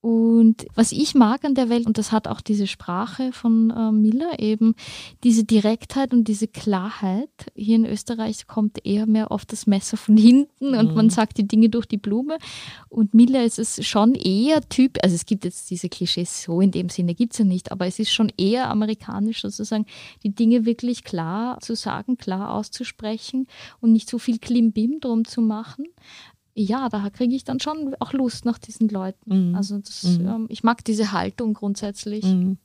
und 0.02 0.68
was 0.76 0.92
ich 0.92 1.16
mag 1.16 1.44
an 1.44 1.56
der 1.56 1.70
Welt, 1.70 1.88
und 1.88 1.98
das 1.98 2.12
hat 2.12 2.28
auch 2.28 2.40
diese 2.40 2.68
Sprache 2.68 3.32
von 3.32 3.72
äh, 3.72 3.92
Miller 3.92 4.40
eben, 4.40 4.76
diese 5.24 5.44
Direktheit 5.44 6.14
und 6.14 6.28
diese 6.28 6.48
Klarheit. 6.48 7.30
Hier 7.56 7.78
in 7.78 7.86
Österreich 7.86 8.46
kommt 8.46 8.86
eher 8.86 9.08
mehr 9.08 9.32
auf 9.32 9.46
das 9.46 9.66
Messer 9.66 9.98
von 9.98 10.16
hinten 10.16 10.76
und 10.76 10.90
mhm. 10.90 10.96
man 10.96 11.10
sagt 11.10 11.40
die 11.40 11.48
Dinge 11.48 11.70
durch 11.70 11.88
die 11.88 11.98
Blume. 11.98 12.38
Und 12.90 13.16
Miller 13.16 13.44
ist 13.44 13.58
es 13.58 13.86
schon 13.88 14.14
eher 14.14 14.62
Typ, 14.62 15.00
also 15.02 15.16
es 15.16 15.26
gibt 15.26 15.46
jetzt 15.46 15.70
diese 15.72 15.90
Klischees 15.90 16.44
so 16.44 16.62
in 16.62 16.72
dem 16.72 16.90
Sinne 16.90 17.16
gibt 17.16 17.34
es 17.34 17.40
ja 17.40 17.46
nicht, 17.46 17.72
aber 17.72 17.88
es 17.88 17.98
ist 17.98 18.12
schon 18.12 18.32
eher 18.38 18.70
amerikanisch 18.70 19.42
sozusagen, 19.42 19.88
die 20.24 20.34
Dinge 20.34 20.66
wirklich 20.66 21.04
klar 21.04 21.60
zu 21.60 21.76
sagen, 21.76 22.18
klar 22.18 22.54
auszusprechen 22.54 23.48
und 23.82 23.94
nicht 23.94 24.10
so 24.10 24.20
viel 24.20 24.38
Klimbim 24.38 25.00
drum 25.00 25.26
zu 25.26 25.42
machen 25.42 25.86
ja, 26.58 26.90
da 26.90 27.10
kriege 27.10 27.36
ich 27.36 27.44
dann 27.44 27.60
schon 27.60 27.96
auch 28.00 28.14
Lust 28.14 28.46
nach 28.46 28.58
diesen 28.58 28.90
Leuten. 28.90 29.50
Mhm. 29.50 29.56
Also 29.56 29.78
das, 29.78 30.04
mhm. 30.04 30.28
ähm, 30.28 30.46
ich 30.50 30.64
mag 30.64 30.84
diese 30.84 31.12
Haltung 31.12 31.54
grundsätzlich. 31.54 32.26
Mhm. 32.26 32.58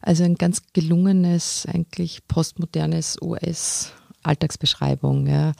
Also 0.00 0.24
ein 0.24 0.34
ganz 0.34 0.62
gelungenes, 0.72 1.66
eigentlich 1.66 2.26
postmodernes 2.26 3.18
US. 3.22 3.92
Alltagsbeschreibung. 4.24 5.26
Ja. 5.26 5.52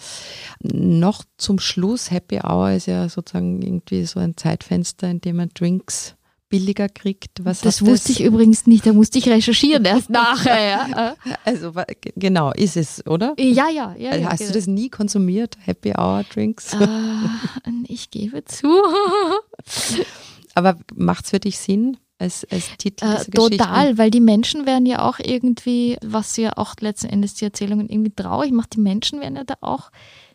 Noch 0.63 1.25
zum 1.37 1.59
Schluss, 1.59 2.13
Happy 2.13 2.39
Hour 2.45 2.71
ist 2.71 2.87
ja 2.87 3.09
sozusagen 3.09 3.61
irgendwie 3.61 4.05
so 4.05 4.21
ein 4.21 4.37
Zeitfenster, 4.37 5.11
in 5.11 5.21
dem 5.21 5.37
man 5.37 5.49
Drinks 5.49 6.15
billiger 6.53 6.91
kriegt. 6.91 7.43
Was 7.45 7.63
das 7.63 7.81
wusste 7.81 8.09
das? 8.09 8.21
ich 8.21 8.25
übrigens 8.25 8.67
nicht, 8.67 8.85
da 8.85 8.93
musste 8.93 9.19
ich 9.19 9.27
recherchieren 9.27 9.87
erst 9.87 10.11
nachher. 10.11 10.87
Ja. 10.91 11.15
Also 11.45 11.73
genau, 12.15 12.53
ist 12.53 12.77
es, 12.77 13.05
oder? 13.07 13.35
Ja, 13.39 13.71
ja. 13.71 13.95
ja, 13.99 14.15
ja 14.15 14.31
Hast 14.31 14.39
genau. 14.39 14.53
du 14.53 14.59
das 14.59 14.67
nie 14.67 14.91
konsumiert, 14.91 15.57
Happy 15.65 15.93
Hour 15.97 16.25
Drinks? 16.33 16.75
Uh, 16.75 16.87
ich 17.89 18.11
gebe 18.11 18.45
zu. 18.45 18.69
Aber 20.55 20.79
macht 20.95 21.25
es 21.25 21.31
für 21.31 21.41
dich 21.41 21.59
Sinn? 21.59 21.97
Als, 22.19 22.47
als 22.53 22.77
Titel 22.77 23.05
äh, 23.05 23.25
total, 23.31 23.99
weil 23.99 24.11
die 24.11 24.21
Menschen 24.21 24.67
werden 24.67 24.87
ja 24.87 25.09
auch 25.09 25.19
irgendwie, 25.19 25.97
was 26.05 26.37
ja 26.37 26.53
auch 26.57 26.75
letzten 26.81 27.09
Endes 27.09 27.35
die 27.35 27.47
Erzählungen 27.47 27.89
irgendwie 27.89 28.13
traurig 28.15 28.53
macht, 28.53 28.77
die 28.77 28.81
Menschen 28.81 29.21
werden 29.21 29.37
ja 29.37 29.45
da 29.45 29.55
auch 29.63 29.91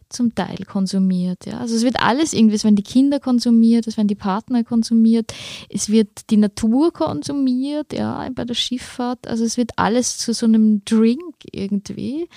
zum 0.09 0.35
Teil 0.35 0.57
konsumiert. 0.65 1.45
Ja. 1.45 1.59
Also 1.59 1.75
es 1.75 1.83
wird 1.83 2.01
alles 2.01 2.33
irgendwie, 2.33 2.55
es 2.55 2.63
werden 2.63 2.75
die 2.75 2.83
Kinder 2.83 3.19
konsumiert, 3.19 3.87
es 3.87 3.97
werden 3.97 4.07
die 4.07 4.15
Partner 4.15 4.63
konsumiert, 4.63 5.33
es 5.69 5.89
wird 5.89 6.29
die 6.29 6.37
Natur 6.37 6.91
konsumiert, 6.93 7.93
ja, 7.93 8.27
bei 8.33 8.45
der 8.45 8.53
Schifffahrt. 8.53 9.27
Also 9.27 9.43
es 9.43 9.57
wird 9.57 9.71
alles 9.75 10.17
zu 10.17 10.33
so 10.33 10.45
einem 10.45 10.83
Drink 10.85 11.35
irgendwie. 11.51 12.27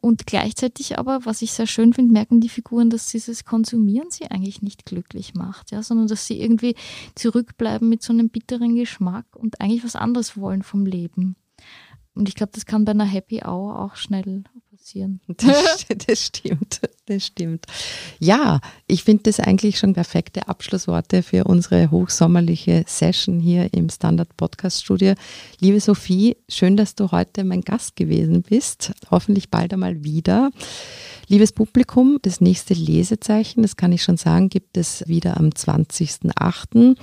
Und 0.00 0.26
gleichzeitig 0.26 0.98
aber, 0.98 1.24
was 1.24 1.42
ich 1.42 1.52
sehr 1.52 1.66
schön 1.66 1.92
finde, 1.92 2.12
merken 2.12 2.40
die 2.40 2.48
Figuren, 2.48 2.90
dass 2.90 3.10
dieses 3.10 3.44
Konsumieren 3.44 4.10
sie 4.10 4.30
eigentlich 4.30 4.62
nicht 4.62 4.86
glücklich 4.86 5.34
macht, 5.34 5.72
ja, 5.72 5.82
sondern 5.82 6.06
dass 6.06 6.26
sie 6.26 6.40
irgendwie 6.40 6.76
zurückbleiben 7.14 7.88
mit 7.88 8.02
so 8.02 8.12
einem 8.12 8.28
bitteren 8.28 8.76
Geschmack 8.76 9.26
und 9.34 9.60
eigentlich 9.60 9.84
was 9.84 9.96
anderes 9.96 10.36
wollen 10.36 10.62
vom 10.62 10.86
Leben. 10.86 11.36
Und 12.14 12.28
ich 12.28 12.34
glaube, 12.34 12.52
das 12.54 12.66
kann 12.66 12.84
bei 12.84 12.92
einer 12.92 13.04
Happy 13.04 13.42
Hour 13.44 13.78
auch 13.78 13.96
schnell 13.96 14.42
passieren. 14.88 15.20
Das, 15.38 15.86
das, 16.06 16.24
stimmt, 16.26 16.80
das 17.06 17.26
stimmt. 17.26 17.66
Ja, 18.18 18.60
ich 18.86 19.04
finde 19.04 19.24
das 19.24 19.40
eigentlich 19.40 19.78
schon 19.78 19.94
perfekte 19.94 20.48
Abschlussworte 20.48 21.22
für 21.22 21.44
unsere 21.44 21.90
hochsommerliche 21.90 22.84
Session 22.86 23.40
hier 23.40 23.72
im 23.72 23.88
Standard 23.88 24.36
Podcast 24.36 24.82
Studio. 24.82 25.14
Liebe 25.60 25.80
Sophie, 25.80 26.36
schön, 26.48 26.76
dass 26.76 26.94
du 26.94 27.10
heute 27.12 27.44
mein 27.44 27.62
Gast 27.62 27.96
gewesen 27.96 28.42
bist. 28.42 28.92
Hoffentlich 29.10 29.50
bald 29.50 29.72
einmal 29.72 30.04
wieder. 30.04 30.50
Liebes 31.30 31.52
Publikum, 31.52 32.18
das 32.22 32.40
nächste 32.40 32.72
Lesezeichen, 32.72 33.60
das 33.60 33.76
kann 33.76 33.92
ich 33.92 34.02
schon 34.02 34.16
sagen, 34.16 34.48
gibt 34.48 34.78
es 34.78 35.06
wieder 35.06 35.36
am 35.36 35.50
20.08. 35.50 36.96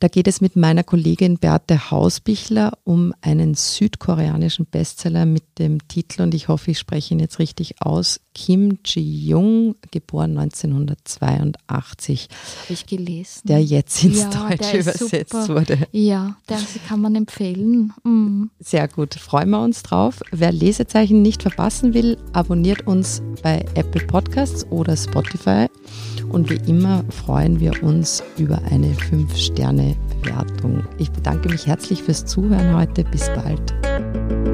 Da 0.00 0.08
geht 0.08 0.28
es 0.28 0.42
mit 0.42 0.54
meiner 0.54 0.82
Kollegin 0.82 1.38
Berthe 1.38 1.90
Hausbichler 1.90 2.76
um 2.84 3.14
einen 3.22 3.54
südkoreanischen 3.54 4.66
Bestseller 4.66 5.24
mit 5.24 5.44
dem 5.58 5.88
Titel, 5.88 6.20
und 6.20 6.34
ich 6.34 6.48
hoffe, 6.48 6.72
ich 6.72 6.78
spreche 6.78 7.13
ihn 7.14 7.20
jetzt 7.20 7.38
richtig 7.38 7.80
aus, 7.80 8.20
Kim 8.34 8.78
Ji-young, 8.84 9.76
geboren 9.90 10.36
1982. 10.36 12.28
Habe 12.64 12.72
ich 12.72 12.86
gelesen. 12.86 13.42
Der 13.44 13.62
jetzt 13.62 14.04
ins 14.04 14.20
ja, 14.20 14.30
Deutsche 14.30 14.78
übersetzt 14.78 15.32
super. 15.32 15.48
wurde. 15.48 15.78
Ja, 15.92 16.36
das 16.46 16.64
kann 16.86 17.00
man 17.00 17.14
empfehlen. 17.14 17.92
Mhm. 18.02 18.50
Sehr 18.58 18.88
gut, 18.88 19.14
freuen 19.14 19.50
wir 19.50 19.62
uns 19.62 19.82
drauf. 19.82 20.20
Wer 20.32 20.52
Lesezeichen 20.52 21.22
nicht 21.22 21.42
verpassen 21.42 21.94
will, 21.94 22.18
abonniert 22.32 22.86
uns 22.86 23.22
bei 23.42 23.64
Apple 23.74 24.06
Podcasts 24.06 24.66
oder 24.70 24.96
Spotify. 24.96 25.68
Und 26.30 26.50
wie 26.50 26.68
immer 26.68 27.04
freuen 27.10 27.60
wir 27.60 27.82
uns 27.82 28.22
über 28.36 28.60
eine 28.70 28.92
5-Sterne-Bewertung. 28.94 30.82
Ich 30.98 31.10
bedanke 31.10 31.48
mich 31.48 31.66
herzlich 31.66 32.02
fürs 32.02 32.26
Zuhören 32.26 32.74
heute. 32.74 33.04
Bis 33.04 33.28
bald. 33.28 34.53